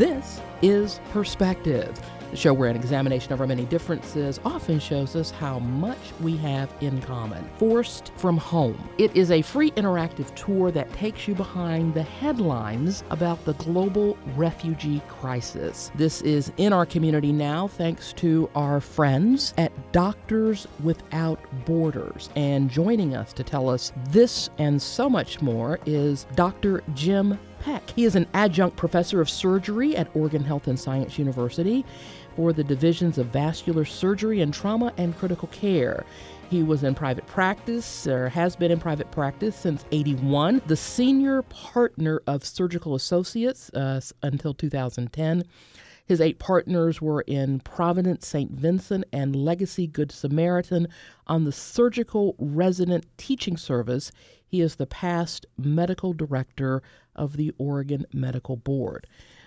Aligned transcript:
This 0.00 0.40
is 0.62 0.98
Perspective, 1.12 2.00
the 2.30 2.36
show 2.38 2.54
where 2.54 2.70
an 2.70 2.76
examination 2.76 3.34
of 3.34 3.40
our 3.42 3.46
many 3.46 3.66
differences 3.66 4.40
often 4.46 4.80
shows 4.80 5.14
us 5.14 5.30
how 5.30 5.58
much 5.58 5.98
we 6.22 6.38
have 6.38 6.72
in 6.80 7.02
common. 7.02 7.44
Forced 7.58 8.10
from 8.16 8.38
Home. 8.38 8.88
It 8.96 9.14
is 9.14 9.30
a 9.30 9.42
free 9.42 9.72
interactive 9.72 10.34
tour 10.34 10.70
that 10.70 10.90
takes 10.94 11.28
you 11.28 11.34
behind 11.34 11.92
the 11.92 12.02
headlines 12.02 13.04
about 13.10 13.44
the 13.44 13.52
global 13.52 14.16
refugee 14.36 15.02
crisis. 15.06 15.92
This 15.96 16.22
is 16.22 16.50
in 16.56 16.72
our 16.72 16.86
community 16.86 17.30
now 17.30 17.68
thanks 17.68 18.14
to 18.14 18.48
our 18.54 18.80
friends 18.80 19.52
at 19.58 19.92
Doctors 19.92 20.66
Without 20.82 21.38
Borders. 21.66 22.30
And 22.36 22.70
joining 22.70 23.14
us 23.14 23.34
to 23.34 23.44
tell 23.44 23.68
us 23.68 23.92
this 24.08 24.48
and 24.56 24.80
so 24.80 25.10
much 25.10 25.42
more 25.42 25.78
is 25.84 26.24
Dr. 26.36 26.82
Jim 26.94 27.38
Peck. 27.60 27.90
He 27.90 28.04
is 28.04 28.16
an 28.16 28.26
adjunct 28.34 28.76
professor 28.76 29.20
of 29.20 29.30
surgery 29.30 29.96
at 29.96 30.14
Oregon 30.16 30.42
Health 30.42 30.66
and 30.66 30.78
Science 30.78 31.18
University 31.18 31.84
for 32.36 32.52
the 32.52 32.64
divisions 32.64 33.18
of 33.18 33.26
vascular 33.26 33.84
surgery 33.84 34.40
and 34.40 34.52
trauma 34.52 34.92
and 34.96 35.16
critical 35.16 35.48
care. 35.48 36.04
He 36.50 36.64
was 36.64 36.82
in 36.82 36.96
private 36.96 37.26
practice, 37.28 38.08
or 38.08 38.28
has 38.28 38.56
been 38.56 38.72
in 38.72 38.80
private 38.80 39.10
practice 39.12 39.54
since 39.54 39.84
81, 39.92 40.62
the 40.66 40.76
senior 40.76 41.42
partner 41.42 42.22
of 42.26 42.44
Surgical 42.44 42.96
Associates 42.96 43.70
uh, 43.70 44.00
until 44.22 44.52
2010. 44.54 45.44
His 46.06 46.20
eight 46.20 46.40
partners 46.40 47.00
were 47.00 47.20
in 47.20 47.60
Providence 47.60 48.26
St. 48.26 48.50
Vincent 48.50 49.04
and 49.12 49.36
Legacy 49.36 49.86
Good 49.86 50.10
Samaritan 50.10 50.88
on 51.28 51.44
the 51.44 51.52
Surgical 51.52 52.34
Resident 52.40 53.06
Teaching 53.16 53.56
Service. 53.56 54.10
He 54.44 54.60
is 54.60 54.74
the 54.74 54.88
past 54.88 55.46
medical 55.56 56.12
director 56.12 56.82
of 57.20 57.36
the 57.36 57.52
Oregon 57.58 58.06
Medical 58.12 58.56
Board. 58.56 59.06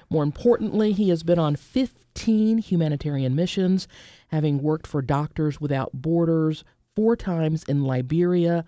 More 0.09 0.23
importantly, 0.23 0.93
he 0.93 1.09
has 1.09 1.23
been 1.23 1.39
on 1.39 1.55
15 1.55 2.59
humanitarian 2.59 3.35
missions, 3.35 3.87
having 4.27 4.61
worked 4.61 4.85
for 4.85 5.01
Doctors 5.01 5.59
Without 5.59 5.91
Borders 5.91 6.63
four 6.95 7.15
times 7.15 7.63
in 7.63 7.83
Liberia, 7.83 8.63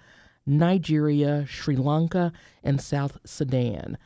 Nigeria, 0.47 1.45
Sri 1.47 1.75
Lanka, 1.75 2.33
and 2.63 2.81
South 2.81 3.19
Sudan. 3.25 3.97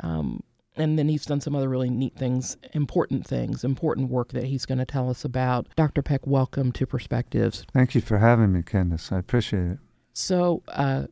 Um, 0.00 0.42
and 0.74 0.98
then 0.98 1.08
he's 1.08 1.26
done 1.26 1.40
some 1.40 1.54
other 1.54 1.68
really 1.68 1.90
neat 1.90 2.16
things, 2.16 2.56
important 2.72 3.26
things, 3.26 3.62
important 3.62 4.10
work 4.10 4.32
that 4.32 4.44
he's 4.44 4.64
going 4.64 4.78
to 4.78 4.84
tell 4.86 5.10
us 5.10 5.24
about. 5.24 5.66
Dr. 5.76 6.02
Peck, 6.02 6.26
welcome 6.26 6.72
to 6.72 6.86
Perspectives. 6.86 7.66
Thank 7.72 7.94
you 7.94 8.00
for 8.00 8.18
having 8.18 8.52
me, 8.52 8.62
Candace. 8.62 9.12
I 9.12 9.18
appreciate 9.18 9.72
it. 9.72 9.78
So, 10.14 10.62
uh, 10.68 11.06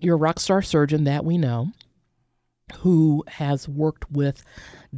you're 0.00 0.16
a 0.16 0.18
rock 0.18 0.40
star 0.40 0.62
surgeon, 0.62 1.04
that 1.04 1.24
we 1.24 1.38
know, 1.38 1.72
who 2.78 3.24
has 3.28 3.68
worked 3.68 4.10
with 4.10 4.44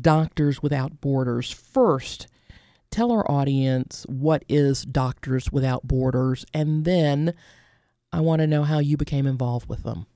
Doctors 0.00 0.62
Without 0.62 1.00
Borders. 1.00 1.50
First, 1.50 2.28
tell 2.90 3.10
our 3.10 3.28
audience 3.30 4.06
what 4.08 4.44
is 4.48 4.82
Doctors 4.82 5.50
Without 5.50 5.86
Borders, 5.86 6.44
and 6.54 6.84
then 6.84 7.34
I 8.12 8.20
want 8.20 8.40
to 8.40 8.46
know 8.46 8.62
how 8.62 8.78
you 8.78 8.96
became 8.96 9.26
involved 9.26 9.68
with 9.68 9.82
them. 9.82 10.06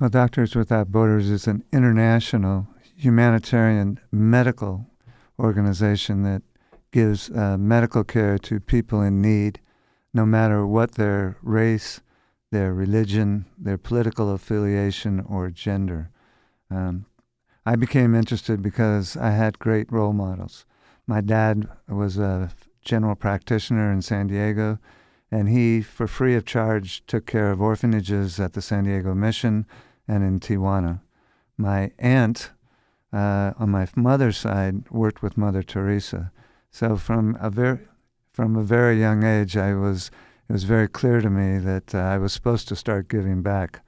Well, 0.00 0.10
Doctors 0.10 0.54
Without 0.54 0.90
Borders 0.90 1.28
is 1.28 1.46
an 1.46 1.64
international 1.72 2.66
humanitarian 2.96 4.00
medical 4.10 4.86
organization 5.38 6.22
that 6.22 6.42
gives 6.92 7.30
uh, 7.30 7.58
medical 7.58 8.04
care 8.04 8.38
to 8.38 8.58
people 8.58 9.02
in 9.02 9.20
need, 9.20 9.60
no 10.14 10.24
matter 10.24 10.66
what 10.66 10.92
their 10.92 11.36
race, 11.42 12.00
their 12.50 12.72
religion, 12.72 13.44
their 13.58 13.76
political 13.76 14.32
affiliation, 14.32 15.20
or 15.20 15.50
gender. 15.50 16.10
Um, 16.70 17.06
I 17.64 17.76
became 17.76 18.14
interested 18.14 18.62
because 18.62 19.16
I 19.16 19.30
had 19.30 19.58
great 19.58 19.90
role 19.90 20.12
models. 20.12 20.66
My 21.06 21.20
dad 21.20 21.68
was 21.88 22.18
a 22.18 22.50
general 22.84 23.16
practitioner 23.16 23.92
in 23.92 24.02
San 24.02 24.28
Diego, 24.28 24.78
and 25.30 25.48
he, 25.48 25.82
for 25.82 26.06
free 26.06 26.34
of 26.34 26.44
charge, 26.44 27.04
took 27.06 27.26
care 27.26 27.50
of 27.50 27.60
orphanages 27.60 28.38
at 28.38 28.52
the 28.52 28.62
San 28.62 28.84
Diego 28.84 29.14
Mission 29.14 29.66
and 30.06 30.22
in 30.22 30.38
Tijuana. 30.38 31.00
My 31.56 31.90
aunt 31.98 32.50
uh, 33.12 33.52
on 33.58 33.70
my 33.70 33.88
mother's 33.96 34.36
side 34.36 34.88
worked 34.90 35.22
with 35.22 35.36
Mother 35.36 35.62
Teresa. 35.62 36.32
So 36.70 36.96
from 36.96 37.36
a 37.40 37.50
very 37.50 37.80
from 38.32 38.54
a 38.54 38.62
very 38.62 39.00
young 39.00 39.24
age, 39.24 39.56
I 39.56 39.74
was 39.74 40.10
it 40.48 40.52
was 40.52 40.64
very 40.64 40.88
clear 40.88 41.20
to 41.20 41.30
me 41.30 41.58
that 41.58 41.94
uh, 41.94 41.98
I 41.98 42.18
was 42.18 42.32
supposed 42.32 42.68
to 42.68 42.76
start 42.76 43.08
giving 43.08 43.42
back. 43.42 43.80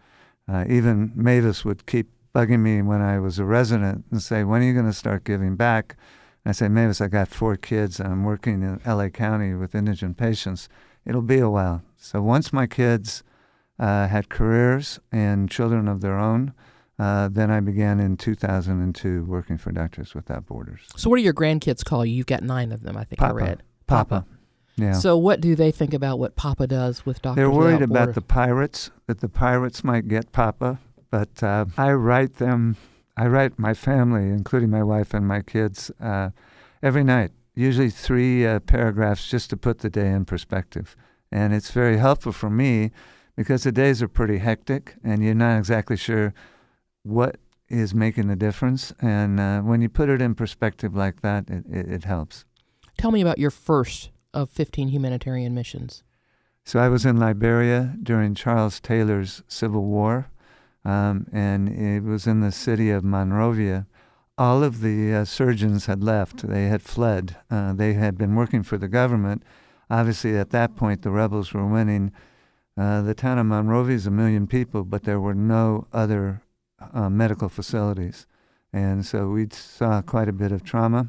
Uh, 0.51 0.65
even 0.67 1.13
Mavis 1.15 1.65
would 1.65 1.87
keep 1.87 2.11
bugging 2.35 2.61
me 2.61 2.83
when 2.83 3.01
I 3.01 3.19
was 3.19 3.39
a 3.39 3.45
resident 3.45 4.05
and 4.11 4.23
say, 4.23 4.45
"When 4.45 4.63
are 4.63 4.65
you 4.65 4.75
going 4.75 4.87
to 4.87 4.93
start 4.93 5.25
giving 5.25 5.57
back?" 5.57 5.97
And 6.45 6.51
I 6.51 6.53
say, 6.53 6.69
"Mavis, 6.69 7.01
I 7.01 7.09
got 7.09 7.29
four 7.29 7.57
kids 7.57 8.01
and 8.01 8.13
I'm 8.13 8.25
working 8.25 8.63
in 8.63 8.81
L.A. 8.85 9.11
County 9.11 9.55
with 9.55 9.75
indigent 9.75 10.17
patients. 10.17 10.69
It'll 11.05 11.23
be 11.23 11.39
a 11.39 11.51
while." 11.51 11.83
So 11.97 12.23
once 12.23 12.53
my 12.53 12.67
kids 12.67 13.23
uh, 13.79 14.09
had 14.09 14.29
careers 14.29 14.99
and 15.13 15.51
children 15.51 15.89
of 15.89 16.01
their 16.01 16.19
own. 16.19 16.53
Uh, 16.99 17.29
then 17.29 17.49
I 17.49 17.61
began 17.61 18.01
in 18.01 18.17
2002 18.17 19.25
working 19.25 19.57
for 19.57 19.71
Doctors 19.71 20.15
Without 20.15 20.47
Borders. 20.47 20.81
So, 20.97 21.09
what 21.09 21.17
do 21.19 21.23
your 21.23 21.33
grandkids 21.33 21.85
call 21.85 22.05
you? 22.05 22.15
You've 22.15 22.27
got 22.27 22.43
nine 22.43 22.73
of 22.73 22.83
them, 22.83 22.97
I 22.97 23.05
think 23.05 23.21
Papa. 23.21 23.35
I 23.35 23.37
read. 23.37 23.63
Papa. 23.87 24.27
Yeah. 24.77 24.95
So, 24.95 25.17
what 25.17 25.41
do 25.41 25.55
they 25.55 25.71
think 25.71 25.95
about 25.95 26.19
what 26.19 26.35
Papa 26.35 26.67
does 26.67 27.07
with 27.07 27.23
Doctors 27.23 27.37
They're 27.37 27.51
worried 27.51 27.75
Without 27.75 27.85
about 27.85 27.99
Borders? 27.99 28.15
the 28.17 28.23
pirates, 28.23 28.91
that 29.07 29.21
the 29.21 29.29
pirates 29.29 29.85
might 29.85 30.09
get 30.09 30.33
Papa. 30.33 30.81
But 31.11 31.43
uh, 31.43 31.67
I 31.77 31.93
write 31.93 32.35
them, 32.35 32.77
I 33.17 33.27
write 33.27 33.59
my 33.59 33.75
family, 33.75 34.29
including 34.29 34.71
my 34.71 34.83
wife 34.83 35.15
and 35.15 35.27
my 35.27 35.43
kids, 35.43 35.91
uh, 36.01 36.31
every 36.83 37.05
night, 37.05 37.33
usually 37.55 37.91
three 37.91 38.47
uh, 38.47 38.61
paragraphs 38.61 39.29
just 39.29 39.51
to 39.51 39.57
put 39.57 39.79
the 39.79 39.91
day 39.91 40.09
in 40.09 40.25
perspective. 40.25 40.97
And 41.33 41.53
it's 41.55 41.71
very 41.71 41.99
helpful 41.99 42.33
for 42.33 42.51
me 42.51 42.91
because 43.37 43.63
the 43.63 43.73
days 43.73 44.03
are 44.03 44.09
pretty 44.09 44.39
hectic 44.39 44.97
and 45.05 45.23
you're 45.23 45.35
not 45.35 45.59
exactly 45.59 45.97
sure 45.97 46.35
what 47.03 47.37
is 47.69 47.95
making 47.95 48.29
the 48.29 48.37
difference. 48.37 48.93
And 49.01 49.39
uh, 49.39 49.61
when 49.61 49.83
you 49.83 49.89
put 49.89 50.09
it 50.09 50.23
in 50.23 50.35
perspective 50.35 50.95
like 50.95 51.21
that, 51.23 51.49
it, 51.49 51.65
it, 51.71 51.89
it 51.89 52.05
helps. 52.05 52.45
Tell 52.97 53.11
me 53.11 53.21
about 53.21 53.39
your 53.39 53.51
first 53.51 54.11
of 54.35 54.51
15 54.51 54.89
humanitarian 54.89 55.55
missions. 55.55 56.03
So 56.65 56.79
I 56.79 56.89
was 56.89 57.07
in 57.07 57.17
Liberia 57.17 57.95
during 58.03 58.35
Charles 58.35 58.81
Taylor's 58.81 59.43
Civil 59.49 59.85
War, 59.85 60.31
um, 60.85 61.27
and 61.33 61.69
it 61.69 62.03
was 62.03 62.27
in 62.27 62.41
the 62.41 62.53
city 62.53 62.91
of 62.91 63.05
Monrovia. 63.05 63.87
All 64.37 64.63
of 64.63 64.81
the 64.81 65.13
uh, 65.13 65.25
surgeons 65.25 65.87
had 65.87 66.03
left. 66.03 66.49
They 66.49 66.67
had 66.67 66.83
fled. 66.83 67.37
Uh, 67.51 67.73
they 67.73 67.95
had 67.95 68.17
been 68.17 68.35
working 68.35 68.63
for 68.63 68.79
the 68.79 68.89
government. 68.89 69.43
Obviously, 69.91 70.37
at 70.37 70.51
that 70.51 70.77
point, 70.77 71.03
the 71.03 71.11
rebels 71.11 71.53
were 71.53 71.67
winning. 71.67 72.13
Uh, 72.77 73.03
the 73.03 73.15
town 73.15 73.39
of 73.39 73.47
Monrovia 73.47 73.97
is 73.97 74.07
a 74.07 74.11
million 74.11 74.47
people, 74.47 74.85
but 74.85 75.03
there 75.03 75.19
were 75.19 75.35
no 75.35 75.89
other 75.93 76.43
uh, 76.93 77.11
medical 77.11 77.49
facilities. 77.49 78.27
And 78.73 79.05
so 79.05 79.29
we 79.29 79.49
saw 79.51 80.03
quite 80.03 80.29
a 80.29 80.33
bit 80.33 80.53
of 80.53 80.63
trauma. 80.63 81.09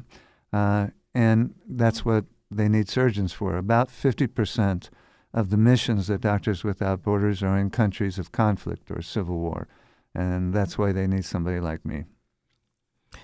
Uh, 0.52 0.88
and 1.14 1.54
that's 1.68 2.04
what 2.04 2.24
they 2.50 2.68
need 2.68 2.88
surgeons 2.88 3.32
for. 3.32 3.56
About 3.56 3.88
50% 3.88 4.88
of 5.32 5.50
the 5.50 5.56
missions 5.56 6.08
that 6.08 6.20
Doctors 6.20 6.64
Without 6.64 7.02
Borders 7.02 7.42
are 7.42 7.56
in 7.56 7.70
countries 7.70 8.18
of 8.18 8.32
conflict 8.32 8.90
or 8.90 9.00
civil 9.02 9.38
war. 9.38 9.68
And 10.14 10.52
that's 10.52 10.76
why 10.76 10.92
they 10.92 11.06
need 11.06 11.24
somebody 11.24 11.60
like 11.60 11.84
me. 11.84 12.04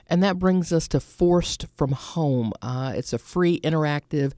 And 0.06 0.22
that 0.22 0.38
brings 0.38 0.72
us 0.72 0.88
to 0.88 1.00
Forced 1.00 1.66
from 1.74 1.92
Home. 1.92 2.52
Uh, 2.62 2.92
it's 2.94 3.12
a 3.12 3.18
free 3.18 3.60
interactive 3.60 4.32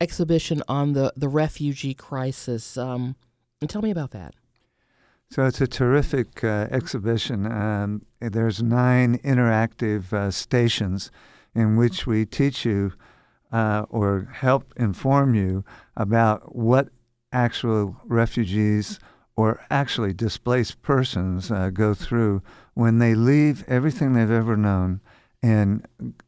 exhibition 0.00 0.62
on 0.68 0.94
the, 0.94 1.12
the 1.14 1.28
refugee 1.28 1.94
crisis. 1.94 2.76
Um, 2.76 3.16
and 3.60 3.68
tell 3.68 3.82
me 3.82 3.90
about 3.90 4.12
that. 4.12 4.34
So 5.30 5.46
it's 5.46 5.60
a 5.60 5.66
terrific 5.66 6.42
uh, 6.42 6.66
exhibition. 6.70 7.46
Um, 7.46 8.02
there's 8.20 8.62
nine 8.62 9.18
interactive 9.18 10.12
uh, 10.12 10.30
stations 10.30 11.10
in 11.54 11.76
which 11.76 12.06
we 12.06 12.24
teach 12.24 12.64
you 12.64 12.92
uh, 13.52 13.84
or 13.90 14.28
help 14.32 14.72
inform 14.76 15.34
you 15.34 15.64
about 15.96 16.56
what 16.56 16.88
actual 17.32 17.96
refugees 18.04 18.98
or 19.36 19.64
actually 19.70 20.12
displaced 20.12 20.82
persons 20.82 21.50
uh, 21.50 21.70
go 21.70 21.94
through 21.94 22.42
when 22.74 22.98
they 22.98 23.14
leave 23.14 23.64
everything 23.68 24.12
they've 24.12 24.30
ever 24.30 24.56
known 24.56 25.00
and 25.42 25.86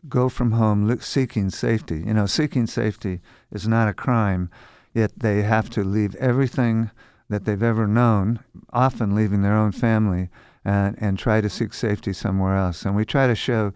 go 0.08 0.28
from 0.28 0.52
home 0.52 0.98
seeking 1.00 1.50
safety. 1.50 2.02
You 2.06 2.14
know, 2.14 2.26
seeking 2.26 2.66
safety 2.66 3.20
is 3.50 3.68
not 3.68 3.88
a 3.88 3.94
crime, 3.94 4.50
yet 4.94 5.12
they 5.18 5.42
have 5.42 5.68
to 5.70 5.84
leave 5.84 6.14
everything 6.16 6.90
that 7.28 7.44
they've 7.44 7.62
ever 7.62 7.86
known, 7.86 8.40
often 8.72 9.14
leaving 9.14 9.42
their 9.42 9.56
own 9.56 9.72
family, 9.72 10.30
and, 10.64 10.96
and 11.00 11.18
try 11.18 11.40
to 11.40 11.50
seek 11.50 11.74
safety 11.74 12.12
somewhere 12.12 12.56
else. 12.56 12.84
And 12.84 12.94
we 12.94 13.04
try 13.04 13.26
to 13.26 13.34
show 13.34 13.72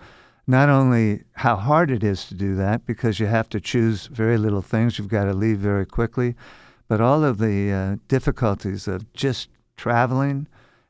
not 0.47 0.69
only 0.69 1.25
how 1.33 1.57
hard 1.57 1.91
it 1.91 2.05
is 2.05 2.27
to 2.27 2.35
do 2.35 2.55
that, 2.57 2.87
because 2.87 3.19
you 3.19 3.27
have 3.27 3.49
to 3.51 3.61
choose 3.61 4.07
very 4.07 4.39
little 4.39 4.63
things, 4.63 4.99
you've 4.99 5.09
got 5.09 5.25
to 5.25 5.35
leave 5.35 5.59
very 5.59 5.85
quickly, 5.85 6.37
but 6.89 7.01
all 7.01 7.25
of 7.25 7.39
the 7.39 7.73
uh, 7.73 7.97
difficulties 8.09 8.87
of 8.89 9.13
just 9.13 9.49
traveling 9.77 10.47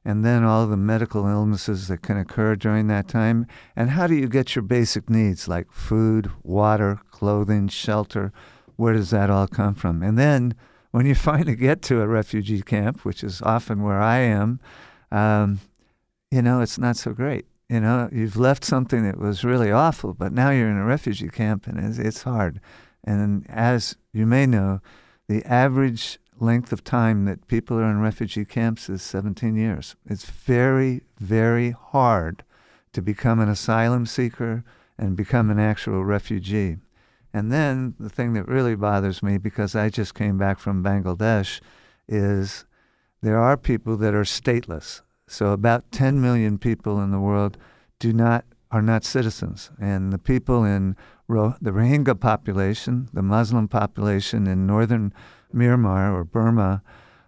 and 0.07 0.25
then 0.25 0.45
all 0.45 0.69
the 0.69 0.77
medical 0.77 1.27
illnesses 1.27 1.89
that 1.89 2.01
can 2.01 2.17
occur 2.17 2.55
during 2.55 2.87
that 2.87 3.09
time. 3.09 3.45
And 3.75 3.91
how 3.91 4.07
do 4.07 4.15
you 4.15 4.29
get 4.29 4.55
your 4.55 4.63
basic 4.63 5.11
needs 5.11 5.49
like 5.49 5.73
food, 5.73 6.31
water, 6.45 7.01
clothing, 7.11 7.67
shelter? 7.67 8.33
Where 8.77 8.95
does 8.95 9.11
that 9.11 9.31
all 9.31 9.49
come 9.49 9.75
from? 9.75 10.05
And 10.05 10.17
then 10.17 10.55
when 10.93 11.07
you 11.07 11.15
finally 11.17 11.57
get 11.57 11.83
to 11.83 12.01
a 12.01 12.07
refugee 12.07 12.63
camp, 12.63 13.05
which 13.05 13.25
is 13.25 13.43
often 13.43 13.83
where 13.83 14.01
I 14.01 14.19
am, 14.19 14.61
um, 15.11 15.59
you 16.31 16.41
know, 16.41 16.61
it's 16.61 16.79
not 16.79 16.97
so 16.97 17.13
great. 17.13 17.47
You 17.69 17.81
know, 17.81 18.09
you've 18.13 18.37
left 18.37 18.65
something 18.65 19.03
that 19.03 19.19
was 19.19 19.43
really 19.43 19.73
awful, 19.73 20.15
but 20.15 20.33
now 20.33 20.51
you're 20.51 20.71
in 20.71 20.77
a 20.77 20.85
refugee 20.85 21.31
camp 21.31 21.67
and 21.67 21.85
it's, 21.85 21.99
it's 21.99 22.23
hard. 22.23 22.61
And 23.03 23.45
as 23.51 23.97
you 24.13 24.25
may 24.25 24.47
know, 24.47 24.81
the 25.29 25.45
average 25.45 26.19
length 26.39 26.73
of 26.73 26.85
time 26.85 27.25
that 27.25 27.47
people 27.47 27.79
are 27.79 27.91
in 27.91 28.01
refugee 28.01 28.45
camps 28.45 28.89
is 28.89 29.03
17 29.03 29.57
years. 29.57 29.97
It's 30.05 30.27
very, 30.27 31.03
very 31.19 31.71
hard 31.71 32.45
to 32.93 33.03
become 33.03 33.41
an 33.41 33.49
asylum 33.49 34.07
seeker 34.07 34.65
and 34.99 35.17
become 35.17 35.51
an 35.51 35.59
actual 35.59 36.05
refugee. 36.05 36.77
And 37.33 37.53
then 37.53 37.95
the 37.99 38.09
thing 38.09 38.33
that 38.35 38.49
really 38.49 38.75
bothers 38.75 39.23
me, 39.23 39.37
because 39.39 39.75
I 39.75 39.91
just 39.91 40.15
came 40.15 40.39
back 40.39 40.59
from 40.59 40.83
Bangladesh, 40.83 41.61
is 42.09 42.65
there 43.21 43.39
are 43.39 43.57
people 43.57 43.97
that 43.99 44.15
are 44.15 44.23
stateless. 44.23 45.03
So 45.27 45.49
about 45.49 45.91
10 45.93 46.21
million 46.21 46.57
people 46.59 47.01
in 47.01 47.11
the 47.11 47.21
world 47.21 47.59
do 47.99 48.13
not 48.13 48.45
are 48.71 48.83
not 48.83 49.05
citizens, 49.05 49.71
and 49.81 50.13
the 50.13 50.19
people 50.19 50.65
in 50.65 50.97
Ro- 51.29 51.57
the 51.61 51.73
Rohingya 51.73 52.19
population, 52.21 53.09
the 53.13 53.23
Muslim 53.23 53.69
population 53.69 54.47
in 54.47 54.67
northern 54.67 55.13
Myanmar 55.55 56.15
or 56.15 56.25
Burma, 56.25 56.83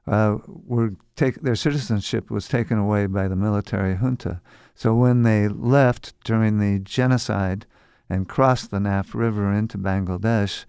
uh, 0.07 0.39
were 0.47 0.95
take 1.17 1.43
their 1.43 1.57
citizenship 1.57 2.31
was 2.31 2.49
taken 2.49 2.79
away 2.79 3.07
by 3.07 3.29
the 3.29 3.37
military 3.37 3.97
junta. 3.97 4.41
So 4.75 4.95
when 4.95 5.23
they 5.23 5.49
left 5.49 6.15
during 6.25 6.59
the 6.59 6.79
genocide 6.79 7.67
and 8.09 8.29
crossed 8.29 8.71
the 8.71 8.79
Naf 8.79 9.15
River 9.15 9.53
into 9.53 9.77
Bangladesh, 9.77 10.65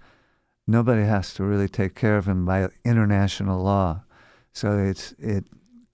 nobody 0.67 1.03
has 1.03 1.33
to 1.35 1.43
really 1.43 1.69
take 1.69 1.95
care 1.95 2.17
of 2.17 2.25
them 2.25 2.45
by 2.45 2.67
international 2.83 3.61
law. 3.61 4.03
So 4.51 4.77
it's 4.77 5.13
it 5.19 5.45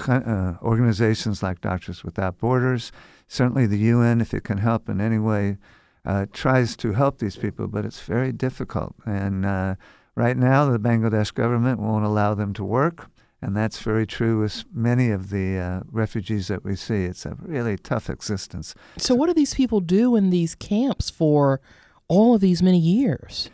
uh, 0.08 0.56
organizations 0.62 1.44
like 1.44 1.62
Doctors 1.62 2.04
Without 2.04 2.40
Borders, 2.40 2.92
certainly 3.28 3.66
the 3.66 3.78
UN, 3.78 4.22
if 4.22 4.34
it 4.34 4.44
can 4.44 4.58
help 4.58 4.90
in 4.90 5.00
any 5.00 5.20
way, 5.20 5.58
uh, 6.06 6.26
tries 6.34 6.76
to 6.78 6.94
help 6.94 7.20
these 7.20 7.36
people, 7.36 7.68
but 7.68 7.86
it's 7.86 8.02
very 8.02 8.32
difficult. 8.32 8.96
And 9.06 9.46
uh, 9.46 9.76
right 10.16 10.38
now, 10.38 10.70
the 10.70 10.80
Bangladesh 10.80 11.34
government 11.34 11.80
won't 11.80 12.06
allow 12.06 12.34
them 12.34 12.54
to 12.54 12.64
work. 12.64 13.10
And 13.42 13.56
that's 13.56 13.80
very 13.80 14.08
true 14.08 14.40
with 14.40 14.64
many 14.74 15.12
of 15.12 15.30
the 15.30 15.58
uh, 15.58 15.80
refugees 15.92 16.48
that 16.48 16.64
we 16.64 16.76
see. 16.76 17.04
It's 17.04 17.26
a 17.26 17.38
really 17.42 17.78
tough 17.78 18.10
existence. 18.10 18.74
So, 18.98 19.14
what 19.14 19.28
do 19.28 19.34
these 19.34 19.54
people 19.54 19.82
do 19.82 20.16
in 20.16 20.32
these 20.32 20.56
camps 20.56 21.12
for 21.12 21.62
all 22.08 22.34
of 22.34 22.42
these 22.42 22.64
many 22.64 22.80
years? 22.80 23.52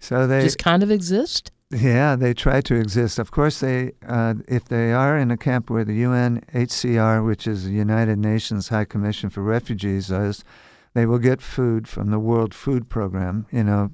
So 0.00 0.26
they 0.26 0.42
just 0.42 0.58
kind 0.58 0.82
of 0.82 0.90
exist. 0.90 1.52
Yeah, 1.70 2.16
they 2.16 2.34
try 2.34 2.60
to 2.62 2.74
exist. 2.74 3.18
Of 3.18 3.30
course, 3.30 3.60
they 3.60 3.92
uh, 4.06 4.34
if 4.48 4.64
they 4.64 4.92
are 4.92 5.16
in 5.16 5.30
a 5.30 5.36
camp 5.36 5.70
where 5.70 5.84
the 5.84 6.02
UNHCR, 6.02 7.24
which 7.24 7.46
is 7.46 7.64
the 7.64 7.72
United 7.72 8.18
Nations 8.18 8.68
High 8.68 8.86
Commission 8.86 9.30
for 9.30 9.42
Refugees, 9.42 10.10
is, 10.10 10.42
they 10.94 11.06
will 11.06 11.18
get 11.18 11.40
food 11.40 11.88
from 11.88 12.10
the 12.10 12.18
World 12.18 12.54
Food 12.54 12.88
Program. 12.88 13.46
You 13.50 13.64
know, 13.64 13.90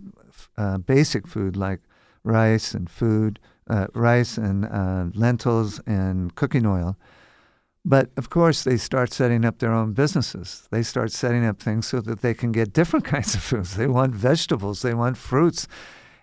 uh, 0.56 0.78
basic 0.78 1.26
food 1.26 1.56
like 1.56 1.81
rice 2.25 2.75
and 2.75 2.90
food, 2.90 3.38
uh, 3.69 3.87
rice 3.94 4.37
and 4.37 4.64
uh, 4.64 5.06
lentils 5.14 5.81
and 5.87 6.34
cooking 6.34 6.66
oil. 6.66 6.96
But 7.84 8.10
of 8.16 8.31
course, 8.31 8.64
they 8.64 8.76
start 8.76 9.12
setting 9.12 9.44
up 9.44 9.58
their 9.58 9.72
own 9.72 9.93
businesses. 9.93 10.66
They 10.72 10.82
start 10.82 11.12
setting 11.12 11.46
up 11.46 11.60
things 11.60 11.87
so 11.87 12.00
that 12.00 12.20
they 12.20 12.34
can 12.34 12.50
get 12.50 12.72
different 12.72 13.04
kinds 13.04 13.34
of 13.34 13.42
foods. 13.42 13.76
They 13.76 13.87
want 13.87 14.14
vegetables. 14.14 14.82
They 14.82 14.94
want 14.94 15.16
fruits 15.16 15.69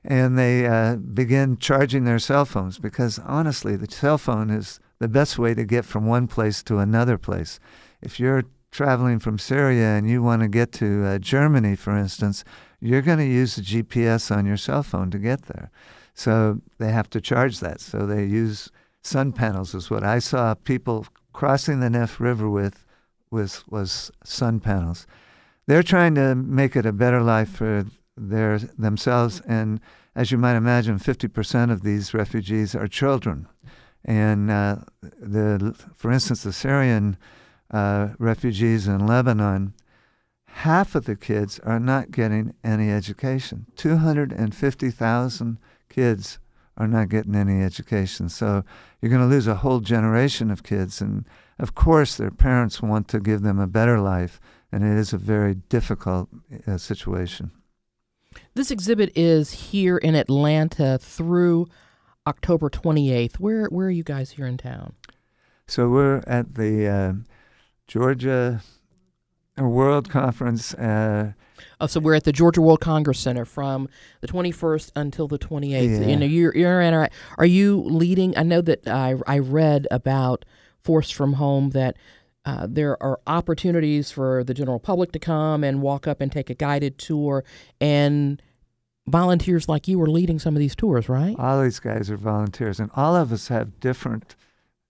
and 0.03 0.37
they 0.37 0.65
uh, 0.65 0.97
begin 0.97 1.57
charging 1.57 2.03
their 2.03 2.19
cell 2.19 2.45
phones 2.45 2.79
because 2.79 3.19
honestly, 3.19 3.75
the 3.75 3.89
cell 3.89 4.17
phone 4.17 4.49
is 4.49 4.79
the 4.99 5.07
best 5.07 5.39
way 5.39 5.53
to 5.53 5.63
get 5.63 5.85
from 5.85 6.05
one 6.05 6.27
place 6.27 6.61
to 6.63 6.79
another 6.79 7.17
place. 7.17 7.59
If 8.01 8.19
you're 8.19 8.43
traveling 8.73 9.19
from 9.19 9.37
Syria 9.37 9.95
and 9.95 10.09
you 10.09 10.21
want 10.21 10.41
to 10.41 10.47
get 10.47 10.71
to 10.73 11.05
uh, 11.05 11.19
Germany, 11.19 11.75
for 11.75 11.95
instance, 11.95 12.43
you're 12.81 13.03
going 13.03 13.19
to 13.19 13.25
use 13.25 13.55
the 13.55 13.61
GPS 13.61 14.35
on 14.35 14.45
your 14.45 14.57
cell 14.57 14.83
phone 14.83 15.11
to 15.11 15.19
get 15.19 15.43
there. 15.43 15.69
So 16.15 16.59
they 16.79 16.91
have 16.91 17.09
to 17.11 17.21
charge 17.21 17.59
that. 17.59 17.79
So 17.79 18.05
they 18.05 18.25
use 18.25 18.69
sun 19.01 19.31
panels, 19.31 19.73
is 19.73 19.89
what 19.89 20.03
I 20.03 20.19
saw 20.19 20.55
people 20.55 21.05
crossing 21.31 21.79
the 21.79 21.87
Naf 21.87 22.19
River 22.19 22.49
with 22.49 22.83
was, 23.31 23.63
was 23.69 24.11
sun 24.23 24.59
panels. 24.59 25.07
They're 25.67 25.83
trying 25.83 26.15
to 26.15 26.35
make 26.35 26.75
it 26.75 26.85
a 26.85 26.91
better 26.91 27.21
life 27.21 27.49
for 27.49 27.85
their, 28.17 28.57
themselves. 28.57 29.41
And 29.47 29.79
as 30.15 30.31
you 30.31 30.37
might 30.37 30.55
imagine, 30.55 30.99
50% 30.99 31.71
of 31.71 31.83
these 31.83 32.13
refugees 32.13 32.75
are 32.75 32.87
children. 32.87 33.47
And 34.03 34.51
uh, 34.51 34.77
the, 35.01 35.73
for 35.95 36.11
instance, 36.11 36.43
the 36.43 36.53
Syrian 36.53 37.17
uh, 37.73 38.09
refugees 38.19 38.87
in 38.87 39.05
Lebanon, 39.05 39.73
half 40.45 40.95
of 40.95 41.05
the 41.05 41.15
kids 41.15 41.59
are 41.59 41.79
not 41.79 42.11
getting 42.11 42.53
any 42.63 42.91
education. 42.91 43.65
250,000 43.75 45.57
kids 45.89 46.39
are 46.77 46.87
not 46.87 47.09
getting 47.09 47.35
any 47.35 47.61
education. 47.61 48.29
So 48.29 48.63
you're 49.01 49.09
going 49.09 49.21
to 49.21 49.27
lose 49.27 49.47
a 49.47 49.55
whole 49.55 49.79
generation 49.79 50.51
of 50.51 50.63
kids. 50.63 51.01
And 51.01 51.25
of 51.59 51.75
course, 51.75 52.15
their 52.15 52.31
parents 52.31 52.81
want 52.81 53.07
to 53.09 53.19
give 53.19 53.41
them 53.41 53.59
a 53.59 53.67
better 53.67 53.99
life. 53.99 54.39
And 54.71 54.83
it 54.83 54.97
is 54.97 55.13
a 55.13 55.17
very 55.17 55.55
difficult 55.55 56.29
uh, 56.67 56.77
situation. 56.77 57.51
This 58.55 58.71
exhibit 58.71 59.11
is 59.15 59.51
here 59.51 59.97
in 59.97 60.15
Atlanta 60.15 60.97
through 60.99 61.67
October 62.25 62.69
28th. 62.69 63.35
Where 63.35 63.65
where 63.67 63.87
are 63.87 63.91
you 63.91 64.03
guys 64.03 64.31
here 64.31 64.47
in 64.47 64.57
town? 64.57 64.93
So 65.67 65.89
we're 65.89 66.23
at 66.25 66.55
the 66.55 66.87
uh, 66.87 67.13
Georgia 67.87 68.61
World 69.57 70.09
Conference. 70.09 70.73
Uh, 70.73 71.33
oh, 71.79 71.87
so 71.87 71.99
we're 71.99 72.15
at 72.15 72.23
the 72.23 72.31
Georgia 72.31 72.61
World 72.61 72.81
Congress 72.81 73.19
Center 73.19 73.45
from 73.45 73.87
the 74.21 74.27
21st 74.27 74.91
until 74.95 75.27
the 75.27 75.37
28th. 75.37 75.71
Yeah. 76.01 76.07
You 76.07 76.15
know, 76.17 76.25
you're, 76.25 76.55
you're 76.55 76.81
in, 76.81 77.09
are 77.37 77.45
you 77.45 77.81
leading? 77.81 78.37
I 78.37 78.43
know 78.43 78.61
that 78.61 78.87
I, 78.87 79.15
I 79.27 79.39
read 79.39 79.87
about 79.91 80.45
Force 80.81 81.09
from 81.09 81.33
Home 81.33 81.69
that 81.71 81.97
uh, 82.45 82.67
there 82.69 83.01
are 83.01 83.19
opportunities 83.25 84.11
for 84.11 84.43
the 84.43 84.53
general 84.53 84.79
public 84.79 85.11
to 85.13 85.19
come 85.19 85.63
and 85.63 85.81
walk 85.81 86.07
up 86.07 86.19
and 86.19 86.31
take 86.31 86.49
a 86.49 86.53
guided 86.53 86.97
tour, 86.97 87.45
and 87.79 88.41
volunteers 89.07 89.69
like 89.69 89.87
you 89.87 90.01
are 90.01 90.09
leading 90.09 90.39
some 90.39 90.55
of 90.55 90.59
these 90.59 90.75
tours, 90.75 91.07
right? 91.07 91.35
All 91.39 91.61
these 91.61 91.79
guys 91.79 92.11
are 92.11 92.17
volunteers, 92.17 92.79
and 92.81 92.91
all 92.95 93.15
of 93.15 93.31
us 93.31 93.47
have 93.47 93.79
different 93.79 94.35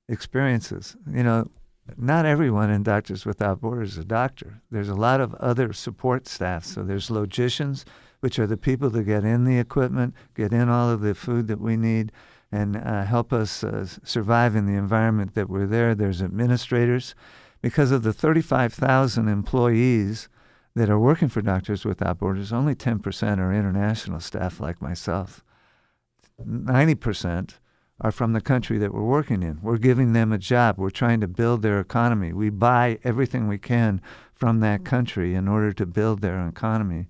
experiences. 0.10 0.96
You 1.12 1.24
know, 1.24 1.52
not 1.98 2.26
everyone 2.26 2.70
in 2.70 2.84
Doctors 2.84 3.26
Without 3.26 3.62
Borders 3.62 3.94
is 3.94 4.00
a 4.00 4.06
doctor. 4.06 4.62
There's 4.72 4.90
a 4.90 4.96
lot 4.96 5.22
of 5.22 5.34
other 5.36 5.74
support 5.74 6.28
staff. 6.28 6.66
So 6.66 6.84
there's 6.84 7.12
logicians, 7.12 7.86
which 8.22 8.40
are 8.40 8.48
the 8.48 8.58
people 8.58 8.90
that 8.92 9.04
get 9.04 9.26
in 9.26 9.44
the 9.44 9.60
equipment, 9.60 10.14
get 10.36 10.54
in 10.54 10.70
all 10.70 10.90
of 10.90 11.02
the 11.02 11.14
food 11.14 11.48
that 11.48 11.60
we 11.60 11.76
need, 11.76 12.12
and 12.52 12.78
uh, 12.78 13.04
help 13.04 13.34
us 13.34 13.64
uh, 13.64 13.86
survive 14.04 14.56
in 14.56 14.66
the 14.66 14.78
environment 14.78 15.34
that 15.36 15.50
we're 15.50 15.68
there. 15.68 15.94
There's 15.94 16.22
administrators 16.22 17.16
because 17.62 17.92
of 17.92 18.04
the 18.04 18.14
35,000 18.14 19.28
employees 19.28 20.30
that 20.76 20.90
are 20.90 21.00
working 21.00 21.30
for 21.30 21.42
Doctors 21.42 21.86
Without 21.86 22.20
Borders, 22.20 22.52
only 22.52 22.76
10% 22.76 23.40
are 23.40 23.54
international 23.54 24.20
staff 24.20 24.60
like 24.60 24.82
myself. 24.82 25.44
90% 26.46 27.56
are 28.04 28.12
from 28.12 28.34
the 28.34 28.42
country 28.42 28.78
that 28.78 28.94
we're 28.94 29.02
working 29.02 29.42
in. 29.42 29.60
We're 29.62 29.78
giving 29.78 30.12
them 30.12 30.34
a 30.34 30.38
job. 30.38 30.78
We're 30.78 30.90
trying 30.90 31.22
to 31.22 31.28
build 31.28 31.62
their 31.62 31.80
economy. 31.80 32.34
We 32.34 32.50
buy 32.50 33.00
everything 33.04 33.48
we 33.48 33.58
can 33.58 34.02
from 34.36 34.60
that 34.60 34.82
mm-hmm. 34.82 34.90
country 34.90 35.34
in 35.34 35.48
order 35.48 35.72
to 35.72 35.86
build 35.86 36.22
their 36.22 36.46
economy. 36.46 37.08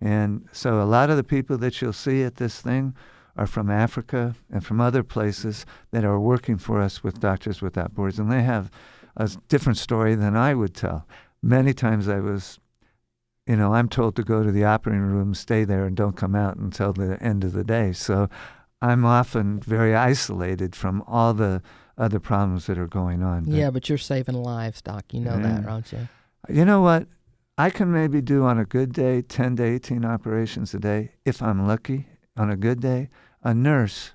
And 0.00 0.48
so 0.50 0.82
a 0.82 0.84
lot 0.84 1.10
of 1.10 1.16
the 1.16 1.22
people 1.22 1.56
that 1.58 1.80
you'll 1.80 1.92
see 1.92 2.24
at 2.24 2.36
this 2.36 2.60
thing 2.60 2.96
are 3.36 3.46
from 3.46 3.70
Africa 3.70 4.34
and 4.50 4.66
from 4.66 4.80
other 4.80 5.04
places 5.04 5.64
that 5.92 6.04
are 6.04 6.18
working 6.18 6.58
for 6.58 6.80
us 6.80 7.04
with 7.04 7.20
Doctors 7.20 7.62
Without 7.62 7.94
Borders. 7.94 8.18
And 8.18 8.30
they 8.30 8.42
have 8.42 8.68
a 9.16 9.30
different 9.48 9.78
story 9.78 10.16
than 10.16 10.36
I 10.36 10.54
would 10.54 10.74
tell. 10.74 11.06
Many 11.40 11.72
times 11.72 12.08
I 12.08 12.18
was, 12.18 12.58
you 13.46 13.54
know, 13.54 13.74
I'm 13.74 13.88
told 13.88 14.16
to 14.16 14.24
go 14.24 14.42
to 14.42 14.50
the 14.50 14.64
operating 14.64 15.02
room, 15.02 15.34
stay 15.34 15.62
there, 15.64 15.84
and 15.84 15.96
don't 15.96 16.16
come 16.16 16.34
out 16.34 16.56
until 16.56 16.92
the 16.92 17.22
end 17.22 17.44
of 17.44 17.52
the 17.52 17.64
day. 17.64 17.92
So 17.92 18.28
I'm 18.82 19.04
often 19.04 19.60
very 19.60 19.94
isolated 19.94 20.76
from 20.76 21.02
all 21.06 21.34
the 21.34 21.62
other 21.96 22.20
problems 22.20 22.66
that 22.66 22.78
are 22.78 22.86
going 22.86 23.22
on. 23.22 23.44
But, 23.44 23.54
yeah, 23.54 23.70
but 23.70 23.88
you're 23.88 23.98
saving 23.98 24.34
lives, 24.34 24.82
Doc. 24.82 25.04
You 25.12 25.20
know 25.20 25.36
yeah. 25.36 25.42
that, 25.42 25.66
don't 25.66 25.92
you? 25.92 26.08
You 26.48 26.64
know 26.64 26.80
what? 26.80 27.06
I 27.56 27.70
can 27.70 27.92
maybe 27.92 28.20
do 28.20 28.44
on 28.44 28.58
a 28.58 28.64
good 28.64 28.92
day 28.92 29.22
10 29.22 29.56
to 29.56 29.62
18 29.62 30.04
operations 30.04 30.74
a 30.74 30.78
day. 30.78 31.12
If 31.24 31.42
I'm 31.42 31.66
lucky, 31.66 32.06
on 32.36 32.50
a 32.50 32.56
good 32.56 32.80
day, 32.80 33.08
a 33.42 33.54
nurse 33.54 34.12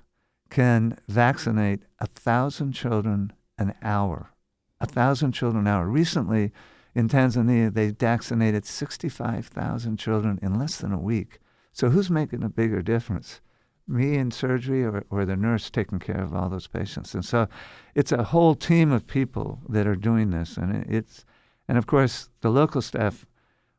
can 0.50 0.98
vaccinate 1.08 1.82
a 1.98 2.06
thousand 2.06 2.72
children 2.72 3.32
an 3.56 3.74
hour 3.82 4.32
a 4.80 4.86
thousand 4.86 5.32
children 5.32 5.66
an 5.66 5.72
hour. 5.72 5.86
Recently, 5.86 6.52
in 6.94 7.08
Tanzania, 7.08 7.72
they 7.72 7.90
vaccinated 7.90 8.64
65,000 8.64 9.96
children 9.96 10.38
in 10.42 10.58
less 10.58 10.76
than 10.76 10.92
a 10.92 10.98
week. 10.98 11.38
So 11.72 11.90
who's 11.90 12.10
making 12.10 12.42
a 12.42 12.48
bigger 12.48 12.82
difference? 12.82 13.40
Me 13.88 14.16
in 14.16 14.30
surgery 14.30 14.84
or, 14.84 15.04
or 15.10 15.24
the 15.24 15.36
nurse 15.36 15.70
taking 15.70 15.98
care 15.98 16.22
of 16.22 16.34
all 16.34 16.48
those 16.48 16.66
patients? 16.66 17.14
And 17.14 17.24
so 17.24 17.48
it's 17.94 18.12
a 18.12 18.24
whole 18.24 18.54
team 18.54 18.92
of 18.92 19.06
people 19.06 19.60
that 19.68 19.86
are 19.86 19.96
doing 19.96 20.30
this. 20.30 20.56
And 20.56 20.84
it's, 20.88 21.24
and 21.66 21.78
of 21.78 21.86
course, 21.86 22.28
the 22.42 22.50
local 22.50 22.82
staff, 22.82 23.26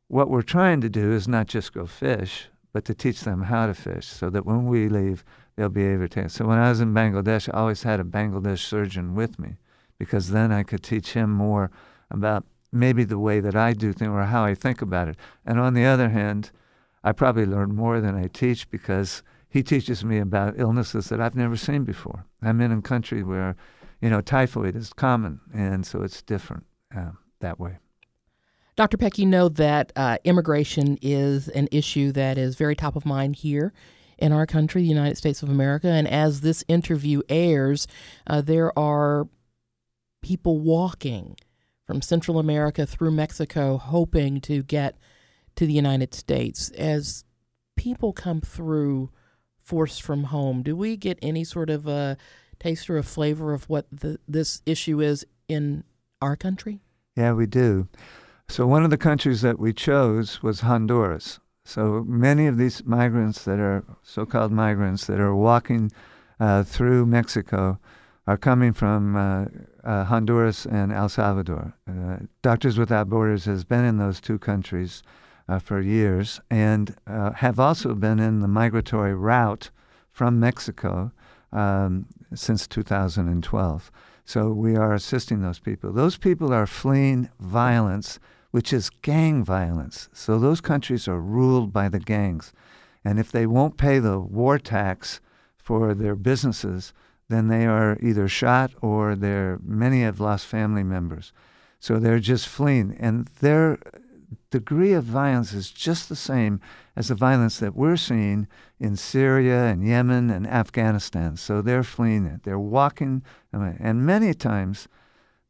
what 0.08 0.30
we're 0.30 0.42
trying 0.42 0.82
to 0.82 0.90
do 0.90 1.12
is 1.12 1.28
not 1.28 1.48
just 1.48 1.74
go 1.74 1.86
fish, 1.86 2.48
but 2.74 2.86
to 2.86 2.94
teach 2.94 3.22
them 3.22 3.44
how 3.44 3.68
to 3.68 3.74
fish 3.74 4.08
so 4.08 4.30
that 4.30 4.46
when 4.46 4.66
we 4.66 4.90
leave, 4.90 5.24
they'll 5.56 5.70
be 5.70 5.86
able 5.86 6.08
to. 6.08 6.30
So 6.30 6.46
when 6.46 6.58
I 6.58 6.70
was 6.70 6.82
in 6.82 6.94
Bangladesh, 6.94 7.50
I 7.54 7.58
always 7.58 7.84
had 7.84 8.00
a 8.00 8.04
Bangladesh 8.04 8.60
surgeon 8.60 9.16
with 9.16 9.40
me 9.40 9.58
because 9.98 10.30
then 10.30 10.52
I 10.52 10.64
could 10.64 10.84
teach 10.84 11.14
him 11.14 11.32
more 11.32 11.72
about 12.10 12.46
maybe 12.72 13.04
the 13.04 13.20
way 13.20 13.40
that 13.40 13.56
I 13.56 13.74
do 13.74 13.94
things 13.94 14.10
or 14.10 14.24
how 14.24 14.44
I 14.44 14.56
think 14.56 14.82
about 14.82 15.08
it. 15.08 15.18
And 15.46 15.60
on 15.60 15.74
the 15.74 15.86
other 15.86 16.10
hand, 16.10 16.52
I 17.04 17.12
probably 17.12 17.46
learn 17.46 17.76
more 17.76 18.00
than 18.00 18.16
I 18.16 18.28
teach 18.28 18.70
because 18.70 19.24
he 19.50 19.64
teaches 19.64 20.06
me 20.06 20.20
about 20.20 20.60
illnesses 20.60 21.10
that 21.10 21.20
I've 21.20 21.36
never 21.36 21.58
seen 21.58 21.84
before. 21.84 22.26
I'm 22.42 22.62
in 22.62 22.72
a 22.72 22.82
country 22.82 23.24
where, 23.24 23.56
you 24.00 24.10
know, 24.10 24.22
typhoid 24.22 24.76
is 24.76 24.94
common, 24.94 25.42
and 25.54 25.86
so 25.86 26.04
it's 26.04 26.22
different 26.22 26.66
uh, 26.96 27.12
that 27.40 27.60
way. 27.60 27.78
Dr. 28.76 28.98
Peck, 28.98 29.18
you 29.18 29.26
know 29.26 29.50
that 29.50 29.92
uh, 29.96 30.20
immigration 30.24 30.98
is 31.02 31.50
an 31.50 31.68
issue 31.72 32.12
that 32.14 32.38
is 32.38 32.56
very 32.56 32.76
top 32.76 32.96
of 32.96 33.06
mind 33.06 33.36
here 33.38 33.74
in 34.18 34.32
our 34.32 34.46
country, 34.46 34.82
the 34.84 34.88
United 34.88 35.18
States 35.18 35.44
of 35.44 35.50
America. 35.50 35.88
And 35.88 36.08
as 36.08 36.42
this 36.42 36.64
interview 36.68 37.22
airs, 37.28 37.88
uh, 38.28 38.42
there 38.42 38.78
are 38.78 39.28
people 40.22 40.60
walking 40.60 41.36
from 41.86 42.02
Central 42.02 42.40
America 42.40 42.86
through 42.86 43.12
Mexico 43.12 43.78
hoping 43.78 44.40
to 44.42 44.64
get 44.64 44.98
to 45.56 45.66
the 45.66 45.74
United 45.74 46.14
States. 46.14 46.70
As 46.72 47.26
people 47.76 48.14
come 48.14 48.42
through 48.42 49.10
forced 49.70 50.02
from 50.02 50.26
home, 50.26 50.64
do 50.64 50.76
we 50.76 50.98
get 50.98 51.20
any 51.22 51.44
sort 51.44 51.70
of 51.70 51.86
a 51.86 52.18
taste 52.60 52.90
or 52.90 52.98
a 52.98 53.04
flavor 53.04 53.54
of 53.54 53.70
what 53.70 53.86
the, 53.92 54.20
this 54.28 54.64
issue 54.66 55.00
is 55.00 55.28
in 55.48 55.84
our 56.24 56.36
country? 56.36 56.80
Yeah, 57.16 57.34
we 57.34 57.46
do. 57.46 57.88
So, 58.48 58.66
one 58.66 58.84
of 58.84 58.90
the 58.90 58.98
countries 58.98 59.42
that 59.44 59.60
we 59.60 59.72
chose 59.72 60.42
was 60.42 60.62
Honduras. 60.62 61.40
So, 61.66 62.04
many 62.08 62.48
of 62.48 62.58
these 62.58 62.84
migrants 62.84 63.44
that 63.46 63.60
are 63.60 63.84
so 64.02 64.26
called 64.26 64.52
migrants 64.52 65.06
that 65.06 65.20
are 65.20 65.36
walking 65.36 65.92
uh, 66.40 66.64
through 66.64 67.06
Mexico 67.06 67.78
are 68.26 68.38
coming 68.38 68.74
from 68.74 69.16
uh, 69.16 69.46
uh, 69.84 70.06
Honduras 70.06 70.66
and 70.66 70.92
El 70.92 71.10
Salvador. 71.10 71.76
Uh, 71.88 72.26
Doctors 72.42 72.80
Without 72.80 73.08
Borders 73.08 73.46
has 73.46 73.64
been 73.64 73.86
in 73.86 74.00
those 74.00 74.20
two 74.20 74.40
countries 74.40 75.04
uh, 75.50 75.60
for 75.60 75.82
years 75.82 76.40
and 76.52 76.96
uh, 77.08 77.32
have 77.34 77.60
also 77.60 77.96
been 77.96 78.20
in 78.20 78.40
the 78.40 78.48
migratory 78.48 79.16
route 79.16 79.72
from 80.12 80.40
Mexico 80.40 81.12
um, 81.52 82.06
since 82.36 82.68
2012. 82.68 83.92
So 84.26 84.50
we 84.52 84.76
are 84.76 84.94
assisting 84.94 85.42
those 85.42 85.58
people. 85.58 85.92
Those 85.92 86.18
people 86.18 86.54
are 86.54 86.68
fleeing 86.68 87.30
violence, 87.40 88.20
which 88.52 88.72
is 88.72 88.92
gang 89.02 89.44
violence. 89.44 90.08
So 90.14 90.38
those 90.38 90.62
countries 90.62 91.08
are 91.08 91.20
ruled 91.20 91.74
by 91.74 91.90
the 91.90 92.00
gangs. 92.00 92.54
And 93.04 93.20
if 93.20 93.32
they 93.32 93.48
won't 93.48 93.78
pay 93.78 93.98
the 93.98 94.20
war 94.20 94.60
tax 94.60 95.20
for 95.58 95.96
their 95.96 96.16
businesses, 96.16 96.94
then 97.28 97.48
they 97.48 97.66
are 97.66 97.98
either 98.02 98.28
shot 98.28 98.72
or 98.82 99.16
they're 99.16 99.60
many 99.64 100.02
have 100.04 100.20
lost 100.20 100.46
family 100.46 100.84
members. 100.84 101.34
So 101.80 101.98
they're 101.98 102.20
just 102.20 102.48
fleeing. 102.48 102.96
And 103.00 103.28
their 103.40 103.80
degree 104.50 104.94
of 104.94 105.04
violence 105.04 105.54
is 105.54 105.72
just 105.72 106.10
the 106.10 106.16
same 106.16 106.62
as 106.96 107.08
the 107.08 107.16
violence 107.16 107.60
that 107.60 107.76
we're 107.76 107.98
seeing 107.98 108.48
in 108.80 108.96
Syria 108.96 109.66
and 109.66 109.86
Yemen 109.86 110.30
and 110.30 110.48
Afghanistan. 110.48 111.38
So 111.38 111.62
they're 111.62 111.84
fleeing 111.84 112.26
it. 112.26 112.44
They're 112.44 112.60
walking, 112.60 113.24
and 113.52 114.06
many 114.06 114.34
times 114.34 114.88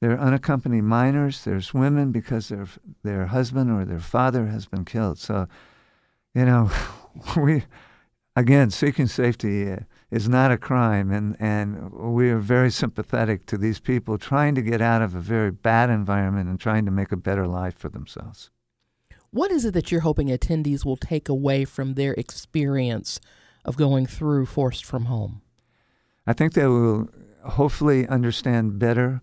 they're 0.01 0.19
unaccompanied 0.19 0.83
minors. 0.83 1.43
There's 1.43 1.73
women 1.73 2.11
because 2.11 2.49
their 2.49 2.67
their 3.03 3.27
husband 3.27 3.71
or 3.71 3.85
their 3.85 3.99
father 3.99 4.47
has 4.47 4.65
been 4.65 4.85
killed. 4.85 5.19
So, 5.19 5.47
you 6.33 6.45
know, 6.45 6.71
we 7.37 7.63
again 8.35 8.69
seeking 8.69 9.07
safety. 9.07 9.71
Uh, 9.71 9.79
is 10.11 10.27
not 10.27 10.51
a 10.51 10.57
crime, 10.57 11.11
and, 11.11 11.35
and 11.39 11.91
we 11.91 12.29
are 12.29 12.39
very 12.39 12.71
sympathetic 12.71 13.45
to 13.45 13.57
these 13.57 13.79
people 13.79 14.17
trying 14.17 14.55
to 14.55 14.61
get 14.61 14.81
out 14.81 15.01
of 15.01 15.13
a 15.13 15.19
very 15.19 15.51
bad 15.51 15.89
environment 15.89 16.49
and 16.49 16.59
trying 16.59 16.85
to 16.85 16.91
make 16.91 17.11
a 17.11 17.17
better 17.17 17.45
life 17.45 17.77
for 17.77 17.89
themselves. 17.89 18.49
What 19.31 19.51
is 19.51 19.63
it 19.63 19.75
that 19.75 19.91
you're 19.91 20.01
hoping 20.01 20.29
attendees 20.29 20.83
will 20.83 20.97
take 20.97 21.29
away 21.29 21.63
from 21.63 21.93
their 21.93 22.13
experience 22.13 23.19
of 23.63 23.77
going 23.77 24.07
through 24.07 24.47
Forced 24.47 24.83
from 24.83 25.05
Home? 25.05 25.41
I 26.25 26.33
think 26.33 26.53
they 26.53 26.65
will 26.65 27.09
hopefully 27.43 28.07
understand 28.07 28.79
better 28.79 29.21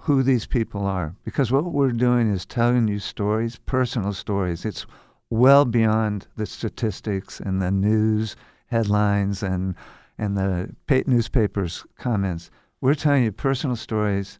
who 0.00 0.22
these 0.22 0.46
people 0.46 0.86
are 0.86 1.14
because 1.24 1.52
what 1.52 1.64
we're 1.64 1.92
doing 1.92 2.30
is 2.30 2.46
telling 2.46 2.88
you 2.88 2.98
stories, 2.98 3.58
personal 3.66 4.12
stories. 4.14 4.64
It's 4.64 4.86
well 5.28 5.64
beyond 5.64 6.26
the 6.36 6.46
statistics 6.46 7.40
and 7.40 7.60
the 7.60 7.70
news 7.70 8.36
headlines 8.66 9.42
and 9.42 9.74
and 10.16 10.36
the 10.36 10.74
newspapers' 11.06 11.84
comments. 11.98 12.50
We're 12.80 12.94
telling 12.94 13.24
you 13.24 13.32
personal 13.32 13.76
stories 13.76 14.38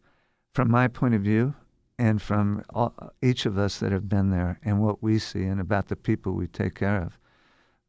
from 0.53 0.71
my 0.71 0.87
point 0.87 1.13
of 1.13 1.21
view 1.21 1.53
and 1.97 2.21
from 2.21 2.63
all, 2.71 2.93
each 3.21 3.45
of 3.45 3.57
us 3.57 3.79
that 3.79 3.91
have 3.91 4.09
been 4.09 4.31
there 4.31 4.59
and 4.63 4.81
what 4.81 5.01
we 5.01 5.19
see 5.19 5.43
and 5.43 5.61
about 5.61 5.87
the 5.87 5.95
people 5.95 6.33
we 6.33 6.47
take 6.47 6.75
care 6.75 7.01
of. 7.01 7.17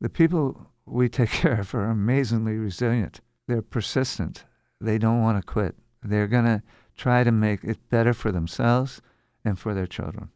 The 0.00 0.08
people 0.08 0.70
we 0.84 1.08
take 1.08 1.30
care 1.42 1.60
of 1.60 1.74
are 1.74 1.90
amazingly 1.90 2.56
resilient. 2.56 3.20
They're 3.48 3.62
persistent. 3.62 4.44
They 4.80 4.98
don't 4.98 5.22
want 5.22 5.38
to 5.38 5.46
quit. 5.46 5.76
They're 6.02 6.26
going 6.26 6.44
to 6.44 6.62
try 6.96 7.24
to 7.24 7.32
make 7.32 7.64
it 7.64 7.78
better 7.90 8.12
for 8.12 8.30
themselves 8.30 9.00
and 9.44 9.58
for 9.58 9.74
their 9.74 9.86
children. 9.86 10.30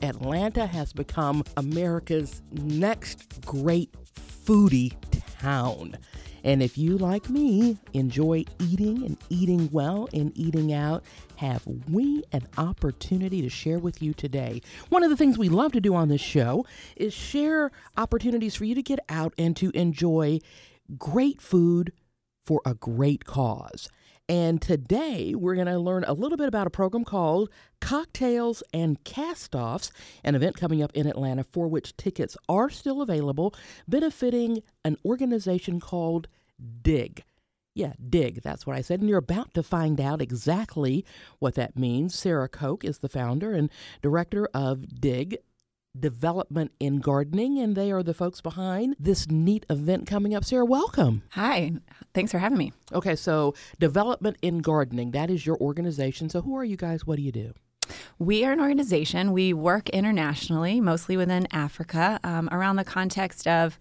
Atlanta 0.00 0.66
has 0.66 0.92
become 0.92 1.42
America's 1.56 2.42
next 2.52 3.44
great 3.44 3.92
foodie 4.14 4.94
town. 5.40 5.96
And 6.44 6.62
if 6.62 6.78
you, 6.78 6.96
like 6.98 7.28
me, 7.28 7.78
enjoy 7.92 8.44
eating 8.58 9.04
and 9.04 9.16
eating 9.28 9.68
well 9.72 10.08
and 10.12 10.32
eating 10.36 10.72
out, 10.72 11.04
have 11.36 11.62
we 11.90 12.22
an 12.32 12.46
opportunity 12.56 13.42
to 13.42 13.48
share 13.48 13.78
with 13.78 14.02
you 14.02 14.14
today? 14.14 14.62
One 14.88 15.02
of 15.02 15.10
the 15.10 15.16
things 15.16 15.38
we 15.38 15.48
love 15.48 15.72
to 15.72 15.80
do 15.80 15.94
on 15.94 16.08
this 16.08 16.20
show 16.20 16.64
is 16.96 17.12
share 17.12 17.70
opportunities 17.96 18.54
for 18.54 18.64
you 18.64 18.74
to 18.74 18.82
get 18.82 19.00
out 19.08 19.34
and 19.38 19.56
to 19.56 19.70
enjoy 19.70 20.40
great 20.96 21.40
food 21.40 21.92
for 22.46 22.62
a 22.64 22.74
great 22.74 23.24
cause. 23.24 23.88
And 24.28 24.60
today 24.60 25.34
we're 25.34 25.54
going 25.54 25.68
to 25.68 25.78
learn 25.78 26.04
a 26.04 26.12
little 26.12 26.36
bit 26.36 26.48
about 26.48 26.66
a 26.66 26.70
program 26.70 27.02
called 27.02 27.48
Cocktails 27.80 28.62
and 28.74 29.02
Castoffs, 29.02 29.90
an 30.22 30.34
event 30.34 30.56
coming 30.56 30.82
up 30.82 30.92
in 30.92 31.06
Atlanta 31.06 31.44
for 31.44 31.66
which 31.66 31.96
tickets 31.96 32.36
are 32.46 32.68
still 32.68 33.00
available, 33.00 33.54
benefiting 33.86 34.62
an 34.84 34.98
organization 35.02 35.80
called 35.80 36.28
DIG. 36.82 37.24
Yeah, 37.74 37.92
DIG, 38.06 38.42
that's 38.42 38.66
what 38.66 38.76
I 38.76 38.82
said. 38.82 39.00
And 39.00 39.08
you're 39.08 39.18
about 39.18 39.54
to 39.54 39.62
find 39.62 39.98
out 39.98 40.20
exactly 40.20 41.06
what 41.38 41.54
that 41.54 41.78
means. 41.78 42.14
Sarah 42.14 42.48
Koch 42.48 42.84
is 42.84 42.98
the 42.98 43.08
founder 43.08 43.52
and 43.52 43.70
director 44.02 44.46
of 44.52 45.00
DIG, 45.00 45.38
Development 46.00 46.72
in 46.80 47.00
Gardening, 47.00 47.58
and 47.58 47.76
they 47.76 47.90
are 47.90 48.02
the 48.02 48.14
folks 48.14 48.40
behind 48.40 48.96
this 48.98 49.28
neat 49.28 49.64
event 49.68 50.06
coming 50.06 50.34
up. 50.34 50.44
Sarah, 50.44 50.64
welcome. 50.64 51.22
Hi, 51.32 51.72
thanks 52.14 52.32
for 52.32 52.38
having 52.38 52.58
me. 52.58 52.72
Okay, 52.92 53.16
so 53.16 53.54
Development 53.78 54.36
in 54.42 54.58
Gardening, 54.58 55.12
that 55.12 55.30
is 55.30 55.46
your 55.46 55.56
organization. 55.58 56.28
So, 56.28 56.42
who 56.42 56.56
are 56.56 56.64
you 56.64 56.76
guys? 56.76 57.06
What 57.06 57.16
do 57.16 57.22
you 57.22 57.32
do? 57.32 57.52
We 58.18 58.44
are 58.44 58.52
an 58.52 58.60
organization. 58.60 59.32
We 59.32 59.52
work 59.52 59.88
internationally, 59.90 60.80
mostly 60.80 61.16
within 61.16 61.46
Africa, 61.52 62.20
um, 62.22 62.48
around 62.52 62.76
the 62.76 62.84
context 62.84 63.46
of 63.46 63.78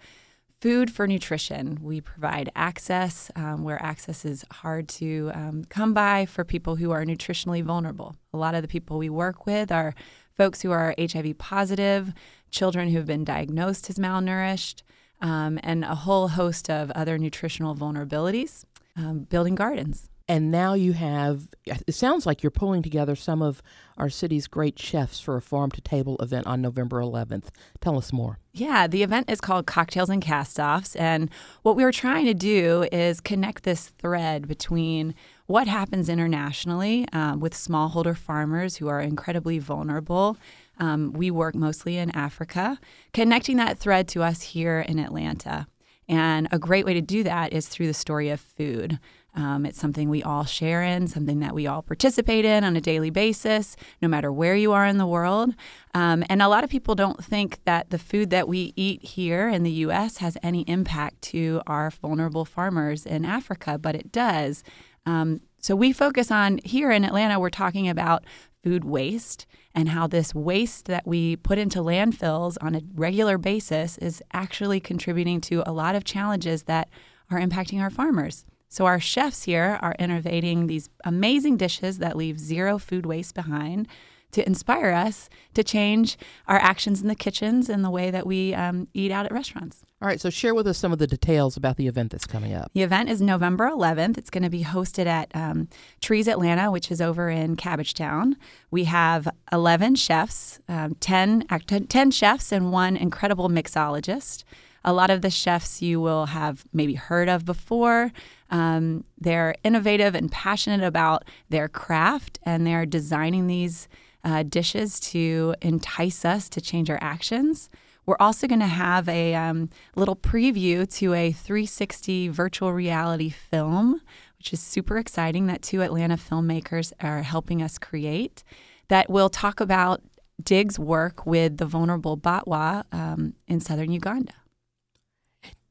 food 0.59 0.91
for 0.91 1.07
nutrition. 1.07 1.79
We 1.81 2.01
provide 2.01 2.51
access 2.55 3.29
um, 3.35 3.63
where 3.63 3.81
access 3.81 4.25
is 4.25 4.43
hard 4.51 4.87
to 4.89 5.31
um, 5.33 5.65
come 5.69 5.93
by 5.93 6.25
for 6.25 6.43
people 6.43 6.77
who 6.77 6.91
are 6.91 7.05
nutritionally 7.05 7.63
vulnerable. 7.63 8.15
A 8.33 8.37
lot 8.37 8.55
of 8.55 8.61
the 8.61 8.67
people 8.67 8.97
we 8.97 9.09
work 9.09 9.45
with 9.45 9.71
are 9.71 9.93
folks 10.37 10.61
who 10.61 10.71
are 10.71 10.95
HIV 10.99 11.37
positive, 11.37 12.13
children 12.51 12.89
who 12.89 12.97
have 12.97 13.07
been 13.07 13.23
diagnosed 13.23 13.89
as 13.89 13.97
malnourished, 13.97 14.83
um, 15.21 15.59
and 15.63 15.83
a 15.83 15.95
whole 15.95 16.29
host 16.29 16.69
of 16.69 16.91
other 16.91 17.17
nutritional 17.17 17.75
vulnerabilities, 17.75 18.63
um, 18.95 19.19
building 19.19 19.55
gardens. 19.55 20.09
And 20.29 20.51
now 20.51 20.73
you 20.73 20.91
have, 20.91 21.47
it 21.65 21.95
sounds 21.95 22.25
like 22.25 22.43
you're 22.43 22.51
pulling 22.51 22.83
together 22.83 23.15
some 23.15 23.41
of 23.41 23.61
our 23.97 24.09
city's 24.09 24.47
great 24.47 24.77
chefs 24.77 25.21
for 25.21 25.37
a 25.37 25.41
farm 25.41 25.71
to 25.71 25.79
table 25.79 26.17
event 26.19 26.45
on 26.45 26.61
November 26.61 26.99
11th. 26.99 27.45
Tell 27.79 27.97
us 27.97 28.11
more. 28.11 28.39
Yeah, 28.51 28.87
the 28.87 29.03
event 29.03 29.29
is 29.29 29.39
called 29.39 29.67
Cocktails 29.67 30.09
and 30.09 30.21
Castoffs. 30.21 30.99
And 30.99 31.29
what 31.61 31.77
we 31.77 31.83
were 31.85 31.93
trying 31.93 32.25
to 32.25 32.33
do 32.33 32.87
is 32.91 33.21
connect 33.21 33.63
this 33.63 33.87
thread 33.87 34.49
between 34.49 35.15
what 35.47 35.67
happens 35.67 36.09
internationally 36.09 37.07
um, 37.13 37.39
with 37.39 37.53
smallholder 37.53 38.15
farmers 38.15 38.77
who 38.77 38.87
are 38.87 38.99
incredibly 38.99 39.59
vulnerable. 39.59 40.37
Um, 40.77 41.13
we 41.13 41.31
work 41.31 41.55
mostly 41.55 41.97
in 41.97 42.11
Africa, 42.11 42.79
connecting 43.13 43.57
that 43.57 43.79
thread 43.79 44.07
to 44.09 44.21
us 44.23 44.41
here 44.41 44.79
in 44.79 44.99
Atlanta. 44.99 45.67
And 46.09 46.47
a 46.51 46.59
great 46.59 46.85
way 46.85 46.93
to 46.93 47.01
do 47.01 47.23
that 47.23 47.51
is 47.51 47.67
through 47.67 47.87
the 47.87 47.93
story 47.93 48.29
of 48.29 48.39
food. 48.39 48.99
Um, 49.35 49.67
it's 49.67 49.79
something 49.79 50.09
we 50.09 50.23
all 50.23 50.45
share 50.45 50.81
in, 50.81 51.07
something 51.07 51.39
that 51.41 51.53
we 51.53 51.67
all 51.67 51.83
participate 51.83 52.43
in 52.43 52.63
on 52.63 52.75
a 52.75 52.81
daily 52.81 53.11
basis, 53.11 53.75
no 54.01 54.07
matter 54.07 54.31
where 54.31 54.55
you 54.55 54.71
are 54.71 54.85
in 54.85 54.97
the 54.97 55.05
world. 55.05 55.53
Um, 55.93 56.23
and 56.27 56.41
a 56.41 56.47
lot 56.47 56.63
of 56.63 56.71
people 56.71 56.95
don't 56.95 57.23
think 57.23 57.59
that 57.65 57.91
the 57.91 57.99
food 57.99 58.31
that 58.31 58.47
we 58.47 58.73
eat 58.75 59.03
here 59.03 59.47
in 59.47 59.61
the 59.61 59.71
U.S. 59.71 60.17
has 60.17 60.37
any 60.41 60.61
impact 60.61 61.21
to 61.23 61.61
our 61.67 61.91
vulnerable 61.91 62.45
farmers 62.45 63.05
in 63.05 63.25
Africa, 63.25 63.77
but 63.77 63.95
it 63.95 64.11
does. 64.11 64.63
Um, 65.07 65.39
so 65.61 65.73
we 65.73 65.93
focus 65.93 66.31
on 66.31 66.59
here 66.65 66.91
in 66.91 67.05
Atlanta, 67.05 67.39
we're 67.39 67.49
talking 67.49 67.87
about 67.87 68.25
food 68.61 68.83
waste 68.83 69.45
and 69.73 69.87
how 69.89 70.05
this 70.05 70.35
waste 70.35 70.85
that 70.85 71.07
we 71.07 71.37
put 71.37 71.57
into 71.57 71.79
landfills 71.79 72.57
on 72.59 72.75
a 72.75 72.81
regular 72.93 73.37
basis 73.37 73.97
is 73.99 74.21
actually 74.33 74.81
contributing 74.81 75.39
to 75.39 75.63
a 75.65 75.71
lot 75.71 75.95
of 75.95 76.03
challenges 76.03 76.63
that 76.63 76.89
are 77.31 77.39
impacting 77.39 77.81
our 77.81 77.89
farmers. 77.89 78.43
So, 78.67 78.85
our 78.85 78.99
chefs 78.99 79.43
here 79.43 79.79
are 79.81 79.95
innovating 79.97 80.67
these 80.67 80.89
amazing 81.05 81.55
dishes 81.55 81.99
that 81.99 82.17
leave 82.17 82.37
zero 82.37 82.77
food 82.77 83.05
waste 83.05 83.33
behind 83.33 83.87
to 84.31 84.45
inspire 84.45 84.91
us 84.91 85.29
to 85.53 85.63
change 85.63 86.17
our 86.47 86.57
actions 86.57 87.01
in 87.01 87.07
the 87.07 87.15
kitchens 87.15 87.69
and 87.69 87.83
the 87.83 87.89
way 87.89 88.11
that 88.11 88.27
we 88.27 88.53
um, 88.53 88.87
eat 88.93 89.11
out 89.11 89.25
at 89.25 89.31
restaurants. 89.31 89.83
All 90.01 90.07
right, 90.07 90.21
so 90.21 90.29
share 90.29 90.53
with 90.53 90.67
us 90.67 90.77
some 90.77 90.93
of 90.93 90.99
the 90.99 91.07
details 91.07 91.57
about 91.57 91.77
the 91.77 91.87
event 91.87 92.11
that's 92.11 92.27
coming 92.27 92.53
up. 92.53 92.71
The 92.73 92.83
event 92.83 93.09
is 93.09 93.21
November 93.21 93.67
11th. 93.67 94.17
It's 94.17 94.29
going 94.29 94.43
to 94.43 94.49
be 94.49 94.63
hosted 94.63 95.07
at 95.07 95.31
um, 95.33 95.69
Trees 96.01 96.27
Atlanta, 96.27 96.69
which 96.69 96.91
is 96.91 97.01
over 97.01 97.29
in 97.29 97.55
Cabbagetown. 97.55 98.35
We 98.69 98.83
have 98.83 99.27
11 99.51 99.95
chefs, 99.95 100.59
um, 100.69 100.95
10, 100.99 101.47
10 101.67 102.11
chefs, 102.11 102.51
and 102.51 102.71
one 102.71 102.95
incredible 102.95 103.49
mixologist. 103.49 104.43
A 104.83 104.93
lot 104.93 105.09
of 105.09 105.21
the 105.21 105.29
chefs 105.31 105.81
you 105.81 105.99
will 105.99 106.27
have 106.27 106.63
maybe 106.71 106.93
heard 106.93 107.27
of 107.27 107.43
before. 107.43 108.11
Um, 108.49 109.03
they're 109.17 109.55
innovative 109.63 110.15
and 110.15 110.31
passionate 110.31 110.85
about 110.85 111.25
their 111.49 111.67
craft, 111.67 112.39
and 112.43 112.65
they're 112.65 112.85
designing 112.85 113.47
these 113.47 113.87
uh, 114.27 114.43
dishes 114.43 114.99
to 114.99 115.55
entice 115.61 116.25
us 116.25 116.49
to 116.49 116.59
change 116.59 116.89
our 116.89 116.99
actions. 117.01 117.69
We're 118.05 118.17
also 118.19 118.45
going 118.45 118.59
to 118.59 118.67
have 118.67 119.07
a 119.07 119.33
um, 119.35 119.69
little 119.95 120.17
preview 120.17 120.89
to 120.97 121.13
a 121.13 121.31
360 121.31 122.27
virtual 122.27 122.73
reality 122.73 123.29
film, 123.29 124.01
which 124.37 124.51
is 124.51 124.59
super 124.59 124.97
exciting 124.97 125.47
that 125.47 125.61
two 125.61 125.81
Atlanta 125.81 126.17
filmmakers 126.17 126.91
are 126.99 127.23
helping 127.23 127.61
us 127.61 127.77
create. 127.77 128.43
That 128.89 129.09
will 129.09 129.29
talk 129.29 129.61
about 129.61 130.01
Dig's 130.43 130.77
work 130.77 131.25
with 131.25 131.57
the 131.57 131.65
vulnerable 131.65 132.17
Batwa 132.17 132.83
um, 132.91 133.33
in 133.47 133.61
southern 133.61 133.91
Uganda. 133.91 134.33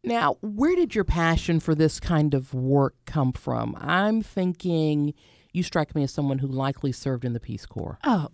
Now, 0.02 0.38
where 0.40 0.76
did 0.76 0.94
your 0.94 1.04
passion 1.04 1.60
for 1.60 1.74
this 1.74 2.00
kind 2.00 2.32
of 2.32 2.54
work 2.54 2.94
come 3.04 3.32
from? 3.32 3.76
I'm 3.78 4.22
thinking 4.22 5.12
you 5.56 5.62
strike 5.62 5.94
me 5.94 6.02
as 6.02 6.12
someone 6.12 6.38
who 6.38 6.46
likely 6.46 6.92
served 6.92 7.24
in 7.24 7.32
the 7.32 7.40
Peace 7.40 7.66
Corps. 7.66 7.98
Oh, 8.04 8.28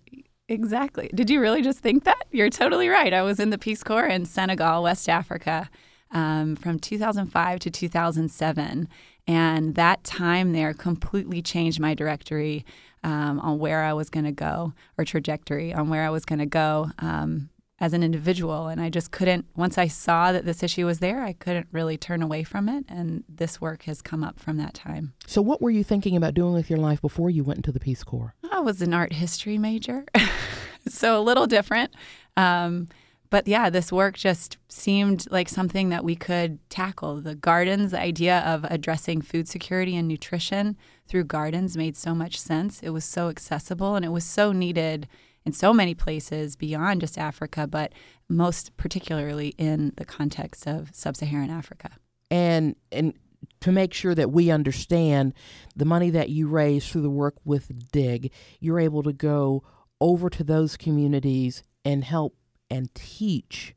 exactly. 0.49 1.09
Did 1.15 1.31
you 1.31 1.41
really 1.41 1.63
just 1.63 1.79
think 1.79 2.05
that? 2.05 2.27
You're 2.33 2.51
totally 2.51 2.89
right. 2.89 3.15
I 3.15 3.23
was 3.23 3.39
in 3.39 3.51
the 3.51 3.59
Peace 3.59 3.85
Corps 3.85 4.07
in 4.07 4.25
Senegal, 4.25 4.83
West 4.83 5.09
Africa, 5.09 5.71
um, 6.11 6.57
from 6.57 6.79
2005 6.79 7.61
to 7.61 7.71
2007. 7.71 8.89
And 9.29 9.75
that 9.77 10.03
time 10.03 10.53
there 10.53 10.75
completely 10.75 11.43
changed 11.43 11.79
my 11.79 11.95
directory 11.95 12.67
um, 13.05 13.39
on 13.41 13.59
where 13.59 13.85
I 13.85 13.93
was 13.93 14.11
going 14.11 14.25
to 14.25 14.33
go, 14.33 14.73
or 14.99 15.05
trajectory 15.05 15.73
on 15.73 15.89
where 15.89 16.05
I 16.05 16.11
was 16.11 16.25
going 16.25 16.39
to 16.41 16.47
go. 16.47 16.91
Um, 16.99 17.51
as 17.83 17.93
an 17.93 18.05
individual. 18.05 18.69
And 18.69 18.81
I 18.81 18.89
just 18.89 19.11
couldn't, 19.11 19.45
once 19.57 19.77
I 19.77 19.89
saw 19.89 20.31
that 20.31 20.45
this 20.45 20.63
issue 20.63 20.87
was 20.87 21.01
there, 21.01 21.25
I 21.25 21.33
couldn't 21.33 21.67
really 21.73 21.99
turn 21.99 22.23
away 22.23 22.45
from 22.45 22.69
it. 22.69 22.85
And 22.89 23.25
this 23.29 23.61
work 23.61 23.83
has 23.83 24.01
come 24.01 24.23
up 24.23 24.39
from 24.39 24.57
that 24.59 24.73
time. 24.73 25.15
So, 25.27 25.43
what 25.43 25.61
were 25.61 25.71
you 25.71 25.83
thinking 25.83 26.17
about 26.17 26.33
doing 26.33 26.55
with 26.55 26.71
your 26.71 26.79
life 26.79 27.03
before 27.03 27.29
you 27.29 27.43
went 27.43 27.59
into 27.59 27.73
the 27.73 27.81
Peace 27.81 28.05
Corps? 28.05 28.37
I 28.53 28.61
was 28.61 28.81
an 28.83 28.95
art 28.95 29.13
history 29.13 29.59
major, 29.59 30.05
so 30.89 31.19
a 31.19 31.21
little 31.21 31.49
different. 31.49 31.93
Um, 32.37 32.87
but 33.31 33.49
yeah, 33.49 33.69
this 33.69 33.91
work 33.91 34.17
just 34.17 34.59
seemed 34.69 35.27
like 35.31 35.49
something 35.49 35.89
that 35.89 36.05
we 36.05 36.15
could 36.15 36.61
tackle. 36.71 37.21
The 37.21 37.35
gardens, 37.35 37.91
the 37.91 38.01
idea 38.01 38.41
of 38.41 38.65
addressing 38.65 39.23
food 39.23 39.49
security 39.49 39.97
and 39.97 40.07
nutrition 40.07 40.77
through 41.09 41.25
gardens 41.25 41.77
made 41.77 41.97
so 41.97 42.15
much 42.15 42.39
sense. 42.39 42.81
It 42.81 42.91
was 42.91 43.05
so 43.05 43.29
accessible 43.29 43.97
and 43.97 44.05
it 44.05 44.11
was 44.11 44.25
so 44.25 44.53
needed 44.53 45.09
in 45.45 45.53
so 45.53 45.73
many 45.73 45.95
places 45.95 46.57
beyond 46.57 47.01
just 47.01 47.19
Africa, 47.19 47.67
but 47.67 47.93
most 48.29 48.77
particularly 48.77 49.55
in 49.59 49.93
the 49.97 50.05
context 50.05 50.67
of 50.67 50.91
sub 50.93 51.17
Saharan 51.17 51.51
Africa. 51.51 51.91
And, 52.31 52.77
and 52.91 53.15
to 53.61 53.73
make 53.73 53.93
sure 53.93 54.15
that 54.15 54.31
we 54.31 54.51
understand 54.51 55.35
the 55.75 55.85
money 55.85 56.11
that 56.11 56.31
you 56.31 56.49
raise 56.49 56.89
through 56.89 57.03
the 57.03 57.11
work 57.11 57.35
with 57.45 57.91
DIG, 57.91 58.33
you're 58.61 58.81
able 58.81 59.03
to 59.03 59.13
go 59.13 59.63
over 60.01 60.29
to 60.31 60.45
those 60.45 60.77
communities 60.77 61.63
and 61.85 62.05
help 62.05 62.37
and 62.71 62.93
teach 62.95 63.75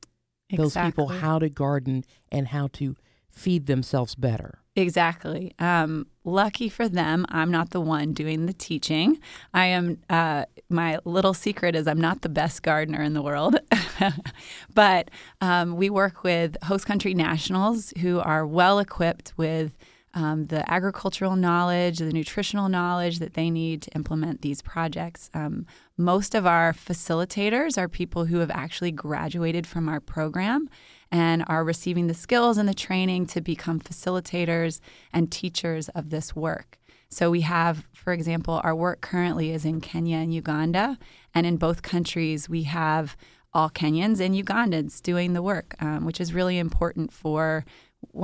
exactly. 0.49 0.57
those 0.57 0.85
people 0.85 1.07
how 1.07 1.39
to 1.39 1.49
garden 1.49 2.03
and 2.31 2.49
how 2.49 2.67
to 2.67 2.95
feed 3.29 3.65
themselves 3.67 4.15
better. 4.15 4.59
Exactly. 4.75 5.53
Um, 5.59 6.07
lucky 6.23 6.67
for 6.67 6.89
them, 6.89 7.25
I'm 7.29 7.51
not 7.51 7.69
the 7.69 7.81
one 7.81 8.13
doing 8.13 8.45
the 8.45 8.53
teaching. 8.53 9.19
I 9.53 9.67
am. 9.67 9.99
Uh, 10.09 10.45
my 10.69 10.99
little 11.05 11.33
secret 11.33 11.75
is 11.75 11.87
I'm 11.87 12.01
not 12.01 12.21
the 12.21 12.29
best 12.29 12.63
gardener 12.63 13.01
in 13.01 13.13
the 13.13 13.21
world, 13.21 13.57
but 14.73 15.11
um, 15.41 15.75
we 15.75 15.89
work 15.89 16.23
with 16.23 16.57
host 16.63 16.85
country 16.85 17.13
nationals 17.13 17.93
who 18.01 18.19
are 18.19 18.45
well 18.45 18.79
equipped 18.79 19.33
with 19.37 19.77
um, 20.15 20.45
the 20.45 20.69
agricultural 20.71 21.35
knowledge, 21.35 21.99
the 21.99 22.11
nutritional 22.11 22.69
knowledge 22.69 23.19
that 23.19 23.33
they 23.33 23.49
need 23.49 23.81
to 23.83 23.91
implement 23.91 24.41
these 24.41 24.61
projects. 24.61 25.29
Um, 25.33 25.67
most 25.97 26.33
of 26.33 26.45
our 26.47 26.71
facilitators 26.71 27.77
are 27.77 27.89
people 27.89 28.25
who 28.25 28.39
have 28.39 28.49
actually 28.51 28.91
graduated 28.91 29.67
from 29.67 29.89
our 29.89 29.99
program 29.99 30.69
and 31.11 31.43
are 31.47 31.65
receiving 31.65 32.07
the 32.07 32.13
skills 32.13 32.57
and 32.57 32.67
the 32.67 32.73
training 32.73 33.25
to 33.27 33.41
become 33.41 33.79
facilitators 33.79 34.79
and 35.11 35.31
teachers 35.31 35.89
of 35.89 36.09
this 36.09 36.33
work. 36.33 36.79
So 37.09 37.31
we 37.31 37.41
have, 37.41 37.85
for 37.93 38.13
example, 38.13 38.61
our 38.63 38.75
work 38.75 39.01
currently 39.01 39.51
is 39.51 39.65
in 39.65 39.81
Kenya 39.81 40.17
and 40.17 40.33
Uganda, 40.33 40.97
and 41.33 41.45
in 41.45 41.57
both 41.57 41.81
countries 41.81 42.49
we 42.49 42.63
have 42.63 43.15
all 43.53 43.69
Kenyans 43.69 44.19
and 44.19 44.35
Ugandans 44.35 45.01
doing 45.01 45.33
the 45.33 45.41
work, 45.41 45.75
um, 45.79 46.05
which 46.05 46.19
is 46.19 46.33
really 46.33 46.57
important 46.57 47.13
for 47.13 47.65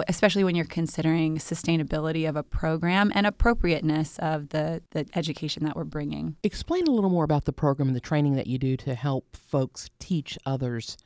especially 0.08 0.44
when 0.44 0.56
you're 0.56 0.66
considering 0.66 1.38
sustainability 1.38 2.28
of 2.28 2.36
a 2.36 2.44
program 2.44 3.12
and 3.16 3.26
appropriateness 3.26 4.20
of 4.20 4.50
the, 4.50 4.82
the 4.92 5.08
education 5.16 5.64
that 5.66 5.76
we're 5.76 5.84
bringing. 5.84 6.36
Explain 6.44 6.88
a 6.88 6.92
little 6.92 7.10
more 7.10 7.24
about 7.24 7.46
the 7.46 7.54
program 7.54 7.90
and 7.90 7.96
the 7.96 8.02
training 8.02 8.36
that 8.36 8.48
you 8.48 8.58
do 8.58 8.78
to 8.78 8.96
help 8.96 9.36
folks 9.36 9.90
teach 10.00 10.38
others 10.46 10.98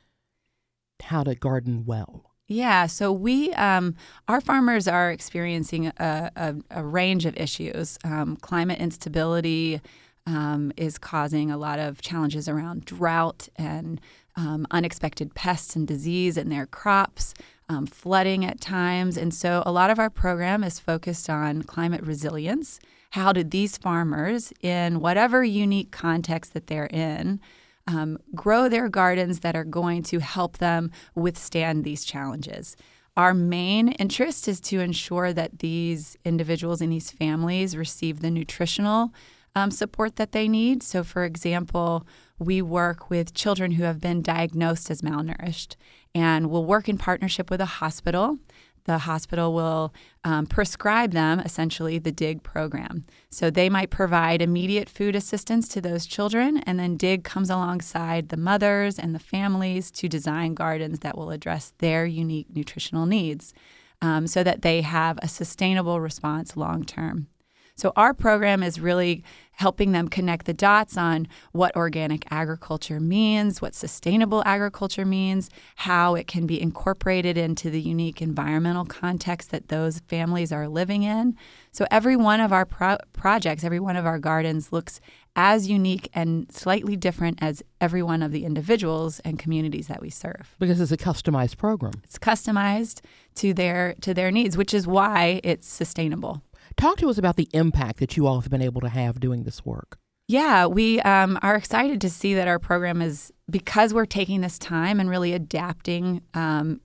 how 1.02 1.22
to 1.22 1.34
garden 1.34 1.84
well? 1.86 2.32
Yeah, 2.48 2.86
so 2.86 3.10
we, 3.12 3.52
um, 3.54 3.96
our 4.28 4.40
farmers 4.40 4.86
are 4.86 5.10
experiencing 5.10 5.88
a, 5.88 6.30
a, 6.36 6.54
a 6.70 6.84
range 6.84 7.26
of 7.26 7.36
issues. 7.36 7.98
Um, 8.04 8.36
climate 8.36 8.78
instability 8.78 9.80
um, 10.26 10.72
is 10.76 10.96
causing 10.96 11.50
a 11.50 11.56
lot 11.56 11.80
of 11.80 12.00
challenges 12.00 12.48
around 12.48 12.84
drought 12.84 13.48
and 13.56 14.00
um, 14.36 14.66
unexpected 14.70 15.34
pests 15.34 15.74
and 15.74 15.88
disease 15.88 16.36
in 16.36 16.48
their 16.48 16.66
crops, 16.66 17.34
um, 17.68 17.86
flooding 17.86 18.44
at 18.44 18.60
times. 18.60 19.16
And 19.16 19.34
so 19.34 19.64
a 19.66 19.72
lot 19.72 19.90
of 19.90 19.98
our 19.98 20.10
program 20.10 20.62
is 20.62 20.78
focused 20.78 21.28
on 21.28 21.62
climate 21.62 22.02
resilience. 22.02 22.78
How 23.10 23.32
do 23.32 23.42
these 23.42 23.76
farmers, 23.76 24.52
in 24.60 25.00
whatever 25.00 25.42
unique 25.42 25.90
context 25.90 26.54
that 26.54 26.66
they're 26.68 26.86
in, 26.86 27.40
um, 27.86 28.18
grow 28.34 28.68
their 28.68 28.88
gardens 28.88 29.40
that 29.40 29.56
are 29.56 29.64
going 29.64 30.02
to 30.04 30.18
help 30.18 30.58
them 30.58 30.90
withstand 31.14 31.84
these 31.84 32.04
challenges. 32.04 32.76
Our 33.16 33.32
main 33.32 33.88
interest 33.88 34.46
is 34.46 34.60
to 34.62 34.80
ensure 34.80 35.32
that 35.32 35.60
these 35.60 36.16
individuals 36.24 36.80
and 36.80 36.92
these 36.92 37.10
families 37.10 37.76
receive 37.76 38.20
the 38.20 38.30
nutritional 38.30 39.12
um, 39.54 39.70
support 39.70 40.16
that 40.16 40.32
they 40.32 40.48
need. 40.48 40.82
So, 40.82 41.02
for 41.02 41.24
example, 41.24 42.06
we 42.38 42.60
work 42.60 43.08
with 43.08 43.32
children 43.32 43.72
who 43.72 43.84
have 43.84 44.00
been 44.00 44.20
diagnosed 44.20 44.90
as 44.90 45.00
malnourished, 45.00 45.76
and 46.14 46.50
we'll 46.50 46.66
work 46.66 46.90
in 46.90 46.98
partnership 46.98 47.50
with 47.50 47.62
a 47.62 47.66
hospital 47.80 48.38
the 48.86 48.98
hospital 48.98 49.52
will 49.52 49.92
um, 50.24 50.46
prescribe 50.46 51.12
them 51.12 51.40
essentially 51.40 51.98
the 51.98 52.12
DIG 52.12 52.42
program. 52.42 53.04
So 53.30 53.50
they 53.50 53.68
might 53.68 53.90
provide 53.90 54.40
immediate 54.40 54.88
food 54.88 55.14
assistance 55.14 55.68
to 55.68 55.80
those 55.80 56.06
children, 56.06 56.58
and 56.58 56.78
then 56.78 56.96
DIG 56.96 57.24
comes 57.24 57.50
alongside 57.50 58.30
the 58.30 58.36
mothers 58.36 58.98
and 58.98 59.14
the 59.14 59.20
families 59.20 59.90
to 59.92 60.08
design 60.08 60.54
gardens 60.54 61.00
that 61.00 61.18
will 61.18 61.30
address 61.30 61.72
their 61.78 62.06
unique 62.06 62.48
nutritional 62.54 63.06
needs 63.06 63.52
um, 64.00 64.26
so 64.26 64.42
that 64.42 64.62
they 64.62 64.82
have 64.82 65.18
a 65.22 65.28
sustainable 65.28 66.00
response 66.00 66.56
long 66.56 66.84
term. 66.84 67.28
So 67.76 67.92
our 67.94 68.14
program 68.14 68.62
is 68.62 68.80
really 68.80 69.22
helping 69.52 69.92
them 69.92 70.08
connect 70.08 70.46
the 70.46 70.54
dots 70.54 70.96
on 70.96 71.28
what 71.52 71.74
organic 71.76 72.24
agriculture 72.30 73.00
means, 73.00 73.60
what 73.60 73.74
sustainable 73.74 74.42
agriculture 74.46 75.04
means, 75.04 75.50
how 75.76 76.14
it 76.14 76.26
can 76.26 76.46
be 76.46 76.60
incorporated 76.60 77.36
into 77.36 77.70
the 77.70 77.80
unique 77.80 78.22
environmental 78.22 78.84
context 78.84 79.50
that 79.50 79.68
those 79.68 80.00
families 80.08 80.52
are 80.52 80.68
living 80.68 81.02
in. 81.02 81.36
So 81.70 81.86
every 81.90 82.16
one 82.16 82.40
of 82.40 82.52
our 82.52 82.64
pro- 82.64 82.98
projects, 83.12 83.62
every 83.62 83.80
one 83.80 83.96
of 83.96 84.06
our 84.06 84.18
gardens 84.18 84.72
looks 84.72 85.00
as 85.36 85.68
unique 85.68 86.08
and 86.14 86.50
slightly 86.50 86.96
different 86.96 87.38
as 87.42 87.62
every 87.78 88.02
one 88.02 88.22
of 88.22 88.32
the 88.32 88.46
individuals 88.46 89.20
and 89.20 89.38
communities 89.38 89.86
that 89.86 90.00
we 90.00 90.08
serve. 90.08 90.54
Because 90.58 90.80
it's 90.80 90.92
a 90.92 90.96
customized 90.96 91.58
program. 91.58 91.92
It's 92.04 92.18
customized 92.18 93.02
to 93.36 93.52
their 93.52 93.94
to 94.00 94.14
their 94.14 94.30
needs, 94.30 94.56
which 94.56 94.72
is 94.72 94.86
why 94.86 95.40
it's 95.44 95.68
sustainable. 95.68 96.42
Talk 96.76 96.98
to 96.98 97.08
us 97.08 97.16
about 97.16 97.36
the 97.36 97.48
impact 97.52 98.00
that 98.00 98.16
you 98.16 98.26
all 98.26 98.40
have 98.40 98.50
been 98.50 98.62
able 98.62 98.82
to 98.82 98.88
have 98.88 99.18
doing 99.18 99.44
this 99.44 99.64
work. 99.64 99.98
Yeah, 100.28 100.66
we 100.66 101.00
um, 101.00 101.38
are 101.40 101.54
excited 101.54 102.00
to 102.00 102.10
see 102.10 102.34
that 102.34 102.48
our 102.48 102.58
program 102.58 103.00
is 103.00 103.32
because 103.48 103.94
we're 103.94 104.06
taking 104.06 104.40
this 104.40 104.58
time 104.58 104.98
and 105.00 105.08
really 105.08 105.32
adapting 105.32 106.22
um, 106.34 106.80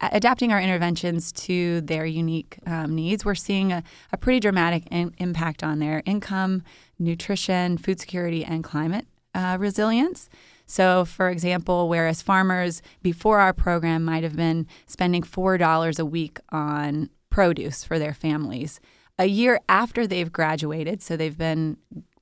adapting 0.00 0.52
our 0.52 0.60
interventions 0.60 1.32
to 1.32 1.80
their 1.82 2.04
unique 2.04 2.58
um, 2.66 2.94
needs. 2.94 3.24
We're 3.24 3.34
seeing 3.34 3.72
a, 3.72 3.82
a 4.12 4.16
pretty 4.18 4.40
dramatic 4.40 4.84
in, 4.90 5.14
impact 5.18 5.62
on 5.62 5.78
their 5.78 6.02
income, 6.04 6.62
nutrition, 6.98 7.78
food 7.78 7.98
security, 7.98 8.44
and 8.44 8.62
climate 8.62 9.06
uh, 9.34 9.56
resilience. 9.58 10.28
So, 10.66 11.04
for 11.04 11.30
example, 11.30 11.88
whereas 11.88 12.20
farmers 12.20 12.82
before 13.02 13.40
our 13.40 13.52
program 13.52 14.04
might 14.04 14.22
have 14.22 14.36
been 14.36 14.66
spending 14.86 15.22
$4 15.22 15.98
a 15.98 16.04
week 16.04 16.40
on 16.50 17.08
produce 17.30 17.84
for 17.84 17.98
their 17.98 18.14
families, 18.14 18.80
a 19.18 19.26
year 19.26 19.60
after 19.68 20.06
they've 20.06 20.32
graduated, 20.32 21.02
so 21.02 21.16
they've 21.16 21.38
been 21.38 21.76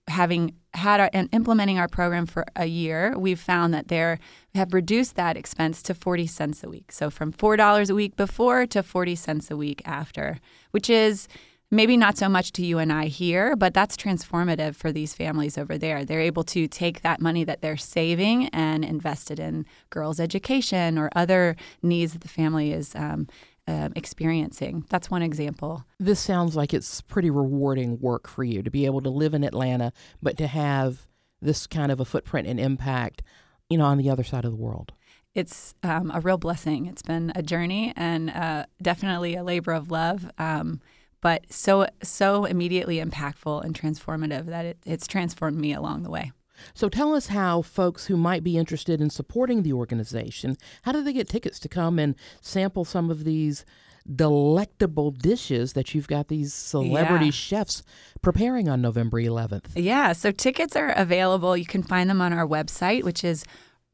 having 0.08 0.54
had 0.74 1.00
our, 1.00 1.10
and 1.12 1.28
implementing 1.32 1.78
our 1.78 1.88
program 1.88 2.26
for 2.26 2.44
a 2.56 2.66
year, 2.66 3.14
we've 3.16 3.40
found 3.40 3.72
that 3.72 3.88
they 3.88 4.18
have 4.54 4.74
reduced 4.74 5.16
that 5.16 5.36
expense 5.36 5.82
to 5.82 5.94
40 5.94 6.26
cents 6.26 6.62
a 6.64 6.68
week. 6.68 6.92
So 6.92 7.10
from 7.10 7.32
$4 7.32 7.90
a 7.90 7.94
week 7.94 8.16
before 8.16 8.66
to 8.66 8.82
40 8.82 9.14
cents 9.14 9.50
a 9.50 9.56
week 9.56 9.82
after, 9.84 10.38
which 10.72 10.90
is 10.90 11.28
maybe 11.70 11.96
not 11.96 12.16
so 12.16 12.28
much 12.28 12.52
to 12.52 12.64
you 12.64 12.78
and 12.78 12.92
I 12.92 13.06
here, 13.06 13.56
but 13.56 13.74
that's 13.74 13.96
transformative 13.96 14.76
for 14.76 14.92
these 14.92 15.14
families 15.14 15.58
over 15.58 15.78
there. 15.78 16.04
They're 16.04 16.20
able 16.20 16.44
to 16.44 16.68
take 16.68 17.02
that 17.02 17.20
money 17.20 17.44
that 17.44 17.62
they're 17.62 17.76
saving 17.76 18.48
and 18.48 18.84
invest 18.84 19.30
it 19.30 19.38
in 19.38 19.66
girls' 19.90 20.20
education 20.20 20.98
or 20.98 21.10
other 21.16 21.56
needs 21.82 22.12
that 22.12 22.22
the 22.22 22.28
family 22.28 22.72
is 22.72 22.94
um, 22.94 23.28
um, 23.66 23.92
experiencing. 23.96 24.84
That's 24.90 25.10
one 25.10 25.22
example. 25.22 25.84
This 25.98 26.20
sounds 26.20 26.56
like 26.56 26.74
it's 26.74 27.00
pretty 27.00 27.30
rewarding 27.30 27.98
work 28.00 28.28
for 28.28 28.44
you 28.44 28.62
to 28.62 28.70
be 28.70 28.86
able 28.86 29.00
to 29.02 29.10
live 29.10 29.34
in 29.34 29.44
Atlanta, 29.44 29.92
but 30.22 30.36
to 30.38 30.46
have 30.46 31.06
this 31.40 31.66
kind 31.66 31.90
of 31.90 32.00
a 32.00 32.04
footprint 32.04 32.48
and 32.48 32.58
impact, 32.60 33.22
you 33.68 33.78
know, 33.78 33.84
on 33.84 33.98
the 33.98 34.10
other 34.10 34.24
side 34.24 34.44
of 34.44 34.50
the 34.50 34.56
world. 34.56 34.92
It's 35.34 35.74
um, 35.82 36.10
a 36.14 36.20
real 36.20 36.38
blessing. 36.38 36.86
It's 36.86 37.02
been 37.02 37.32
a 37.34 37.42
journey 37.42 37.92
and 37.96 38.30
uh, 38.30 38.66
definitely 38.80 39.34
a 39.34 39.42
labor 39.42 39.72
of 39.72 39.90
love, 39.90 40.30
um, 40.38 40.80
but 41.20 41.50
so 41.50 41.88
so 42.02 42.44
immediately 42.44 43.02
impactful 43.02 43.64
and 43.64 43.74
transformative 43.74 44.46
that 44.46 44.64
it, 44.64 44.78
it's 44.84 45.06
transformed 45.06 45.58
me 45.58 45.72
along 45.72 46.02
the 46.02 46.10
way. 46.10 46.32
So 46.74 46.88
tell 46.88 47.14
us 47.14 47.28
how 47.28 47.62
folks 47.62 48.06
who 48.06 48.16
might 48.16 48.44
be 48.44 48.56
interested 48.56 49.00
in 49.00 49.10
supporting 49.10 49.62
the 49.62 49.72
organization, 49.72 50.56
how 50.82 50.92
do 50.92 51.02
they 51.02 51.12
get 51.12 51.28
tickets 51.28 51.58
to 51.60 51.68
come 51.68 51.98
and 51.98 52.14
sample 52.40 52.84
some 52.84 53.10
of 53.10 53.24
these 53.24 53.64
delectable 54.12 55.10
dishes 55.10 55.72
that 55.72 55.94
you've 55.94 56.08
got 56.08 56.28
these 56.28 56.52
celebrity 56.52 57.24
yeah. 57.26 57.30
chefs 57.30 57.82
preparing 58.22 58.68
on 58.68 58.82
November 58.82 59.20
11th? 59.20 59.70
Yeah, 59.74 60.12
so 60.12 60.30
tickets 60.30 60.76
are 60.76 60.90
available. 60.90 61.56
You 61.56 61.66
can 61.66 61.82
find 61.82 62.08
them 62.10 62.20
on 62.20 62.32
our 62.32 62.46
website, 62.46 63.02
which 63.04 63.24
is 63.24 63.44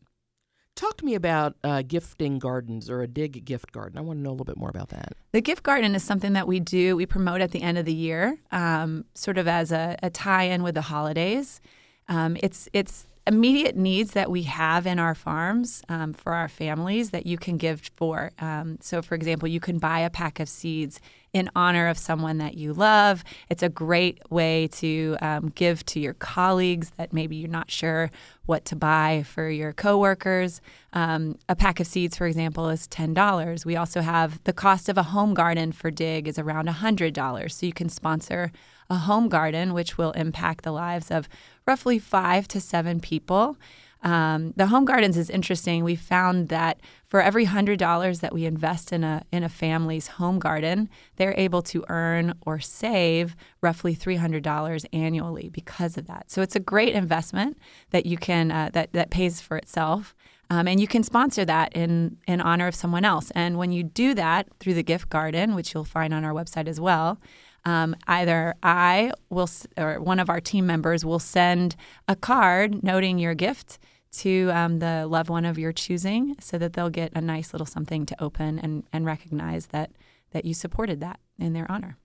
Talk 0.76 0.98
to 0.98 1.06
me 1.06 1.16
about 1.16 1.56
uh, 1.64 1.84
gifting 1.88 2.38
gardens 2.38 2.90
or 2.90 3.02
a 3.02 3.08
dig 3.08 3.46
gift 3.46 3.72
garden. 3.72 3.98
I 3.98 4.02
want 4.02 4.20
to 4.20 4.24
know 4.24 4.32
a 4.32 4.32
little 4.32 4.46
bit 4.46 4.58
more 4.58 4.70
about 4.70 4.90
that. 4.90 5.14
The 5.32 5.42
gift 5.42 5.64
garden 5.64 5.96
is 5.96 6.04
something 6.04 6.34
that 6.34 6.48
we 6.48 6.60
do, 6.60 6.98
we 6.98 7.06
promote 7.06 7.40
at 7.40 7.52
the 7.52 7.62
end 7.62 7.78
of 7.78 7.86
the 7.86 7.94
year, 7.94 8.40
um, 8.52 9.06
sort 9.14 9.38
of 9.38 9.48
as 9.48 9.72
a, 9.72 9.98
a 10.04 10.10
tie 10.10 10.44
in 10.44 10.64
with 10.64 10.76
the 10.76 10.82
holidays. 10.82 11.62
Um, 12.10 12.36
it's, 12.44 12.68
it's 12.74 13.08
immediate 13.28 13.76
needs 13.76 14.12
that 14.12 14.30
we 14.30 14.44
have 14.44 14.86
in 14.86 15.00
our 15.00 15.16
farms 15.16 15.82
um, 15.90 16.14
for 16.14 16.34
our 16.34 16.48
families 16.48 17.10
that 17.10 17.26
you 17.26 17.38
can 17.38 17.58
give 17.58 17.82
for. 17.96 18.32
Um, 18.40 18.78
so, 18.82 19.02
for 19.02 19.16
example, 19.16 19.48
you 19.48 19.60
can 19.60 19.80
buy 19.80 20.00
a 20.00 20.10
pack 20.10 20.40
of 20.40 20.48
seeds 20.48 21.00
in 21.34 21.50
honor 21.56 21.88
of 21.88 21.98
someone 21.98 22.38
that 22.38 22.56
you 22.56 22.72
love. 22.72 23.24
It's 23.50 23.64
a 23.64 23.70
great 23.70 24.20
way 24.30 24.68
to 24.74 25.18
um, 25.22 25.52
give 25.56 25.86
to 25.88 26.00
your 26.00 26.14
colleagues 26.14 26.92
that 26.92 27.12
maybe 27.14 27.36
you're 27.36 27.50
not 27.50 27.70
sure 27.70 28.10
what 28.46 28.64
to 28.66 28.76
buy 28.76 29.24
for 29.28 29.50
your 29.50 29.74
coworkers. 29.74 30.62
Um, 30.94 31.38
a 31.50 31.56
pack 31.56 31.80
of 31.80 31.88
seeds, 31.88 32.16
for 32.16 32.28
example, 32.28 32.70
is 32.70 32.88
$10. 32.88 33.66
We 33.66 33.76
also 33.76 34.02
have 34.02 34.42
the 34.46 34.54
cost 34.54 34.88
of 34.88 34.98
a 34.98 35.04
home 35.04 35.34
garden 35.34 35.72
for 35.72 35.90
DIG 35.92 36.28
is 36.28 36.40
around 36.40 36.68
$100. 36.68 37.52
So 37.52 37.66
you 37.66 37.74
can 37.74 37.90
sponsor 37.90 38.52
a 38.90 38.96
home 38.96 39.30
garden, 39.30 39.74
which 39.74 39.98
will 39.98 40.12
impact 40.12 40.64
the 40.64 40.72
lives 40.72 41.12
of 41.12 41.28
roughly 41.66 42.00
five 42.00 42.48
to 42.50 42.60
seven 42.60 43.00
people. 43.00 43.58
Um, 44.04 44.54
the 44.56 44.68
home 44.68 44.86
gardens 44.86 45.18
is 45.18 45.32
interesting. 45.32 45.84
We 45.84 45.96
found 45.96 46.50
that 46.50 46.80
for 47.08 47.22
every 47.22 47.46
hundred 47.46 47.80
dollars 47.80 48.20
that 48.20 48.34
we 48.34 48.46
invest 48.46 48.94
in 48.94 49.04
a 49.04 49.24
in 49.32 49.44
a 49.44 49.50
family's 49.50 50.08
home 50.08 50.38
garden, 50.38 50.90
they're 51.16 51.34
able 51.38 51.64
to 51.64 51.84
earn 51.90 52.36
or 52.46 52.60
save 52.60 53.36
roughly 53.62 53.96
three 53.96 54.18
hundred 54.18 54.44
dollars 54.44 54.86
annually 54.94 55.50
because 55.50 55.98
of 55.98 56.06
that. 56.06 56.30
So 56.30 56.44
it's 56.44 56.56
a 56.56 56.60
great 56.60 56.94
investment 56.94 57.58
that 57.90 58.06
you 58.06 58.18
can 58.18 58.52
uh, 58.52 58.70
that 58.74 58.94
that 58.94 59.10
pays 59.10 59.42
for 59.42 59.58
itself. 59.58 60.14
Um, 60.52 60.68
and 60.68 60.80
you 60.80 60.88
can 60.88 61.02
sponsor 61.02 61.44
that 61.46 61.74
in, 61.74 62.18
in 62.28 62.40
honor 62.40 62.68
of 62.68 62.76
someone 62.76 63.04
else. 63.04 63.32
And 63.32 63.58
when 63.58 63.72
you 63.72 63.82
do 63.82 64.14
that 64.14 64.48
through 64.60 64.76
the 64.76 64.84
gift 64.84 65.10
garden, 65.10 65.56
which 65.56 65.74
you'll 65.74 65.84
find 65.84 66.14
on 66.14 66.24
our 66.24 66.34
website 66.34 66.68
as 66.68 66.80
well, 66.80 67.20
um, 67.66 67.96
either 68.08 68.56
I 68.62 69.12
will 69.30 69.50
or 69.78 70.00
one 70.00 70.20
of 70.20 70.30
our 70.30 70.40
team 70.40 70.68
members 70.68 71.04
will 71.04 71.20
send 71.20 71.76
a 72.08 72.16
card 72.16 72.84
noting 72.84 73.18
your 73.18 73.34
gift 73.34 73.80
to 74.20 74.50
um, 74.54 74.80
the 74.80 75.08
loved 75.08 75.30
one 75.30 75.46
of 75.46 75.58
your 75.58 75.74
choosing 75.74 76.36
so 76.40 76.58
that 76.58 76.74
they'll 76.74 76.90
get 76.90 77.12
a 77.16 77.22
nice 77.22 77.54
little 77.54 77.66
something 77.66 78.06
to 78.06 78.24
open 78.24 78.60
and, 78.60 78.84
and 78.94 79.06
recognize 79.06 79.68
that, 79.68 79.92
that 80.32 80.46
you 80.46 80.54
supported 80.54 81.02
that 81.02 81.20
in 81.38 81.54
their 81.54 81.70
honor. 81.70 81.98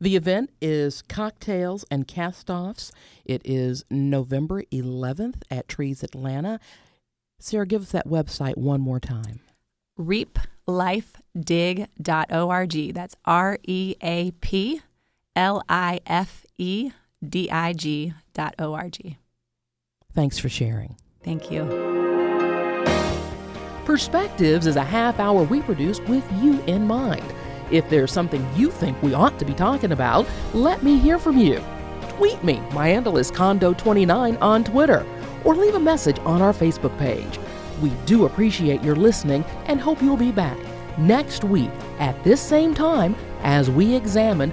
The 0.00 0.16
event 0.16 0.50
is 0.62 1.02
Cocktails 1.02 1.84
and 1.90 2.08
Castoffs. 2.08 2.90
It 3.26 3.42
is 3.44 3.84
November 3.90 4.62
11th 4.72 5.42
at 5.50 5.68
Trees 5.68 6.02
Atlanta. 6.02 6.58
Sarah, 7.38 7.66
give 7.66 7.82
us 7.82 7.90
that 7.90 8.08
website 8.08 8.56
one 8.56 8.80
more 8.80 9.00
time. 9.00 9.40
reaplifedig.org. 9.98 12.94
That's 12.94 13.16
R 13.26 13.58
E 13.66 13.94
A 14.02 14.30
P 14.40 14.80
L 15.36 15.62
I 15.68 16.00
F 16.06 16.44
E 16.58 16.90
D 17.26 17.50
I 17.50 17.72
G 17.72 18.14
dot 18.34 18.54
O 18.58 18.74
R 18.74 18.88
G. 18.88 19.18
Thanks 20.14 20.38
for 20.38 20.48
sharing. 20.48 20.96
Thank 21.22 21.50
you. 21.50 21.64
Perspectives 23.84 24.66
is 24.66 24.76
a 24.76 24.84
half 24.84 25.18
hour 25.18 25.42
we 25.42 25.60
produce 25.62 26.00
with 26.00 26.24
you 26.40 26.60
in 26.62 26.86
mind. 26.86 27.24
If 27.70 27.88
there's 27.88 28.12
something 28.12 28.46
you 28.56 28.70
think 28.70 29.00
we 29.02 29.14
ought 29.14 29.38
to 29.38 29.44
be 29.44 29.54
talking 29.54 29.92
about, 29.92 30.26
let 30.54 30.82
me 30.82 30.98
hear 30.98 31.18
from 31.18 31.38
you. 31.38 31.62
Tweet 32.08 32.42
me. 32.42 32.60
My 32.72 32.88
handle 32.88 33.18
is 33.18 33.30
Condo29 33.30 34.40
on 34.40 34.64
Twitter, 34.64 35.06
or 35.44 35.54
leave 35.54 35.74
a 35.74 35.80
message 35.80 36.18
on 36.20 36.42
our 36.42 36.52
Facebook 36.52 36.96
page. 36.98 37.38
We 37.80 37.90
do 38.06 38.26
appreciate 38.26 38.82
your 38.82 38.96
listening 38.96 39.44
and 39.66 39.80
hope 39.80 40.02
you'll 40.02 40.16
be 40.16 40.32
back 40.32 40.58
next 40.98 41.44
week 41.44 41.70
at 41.98 42.22
this 42.24 42.40
same 42.40 42.74
time 42.74 43.16
as 43.42 43.70
we 43.70 43.94
examine 43.94 44.52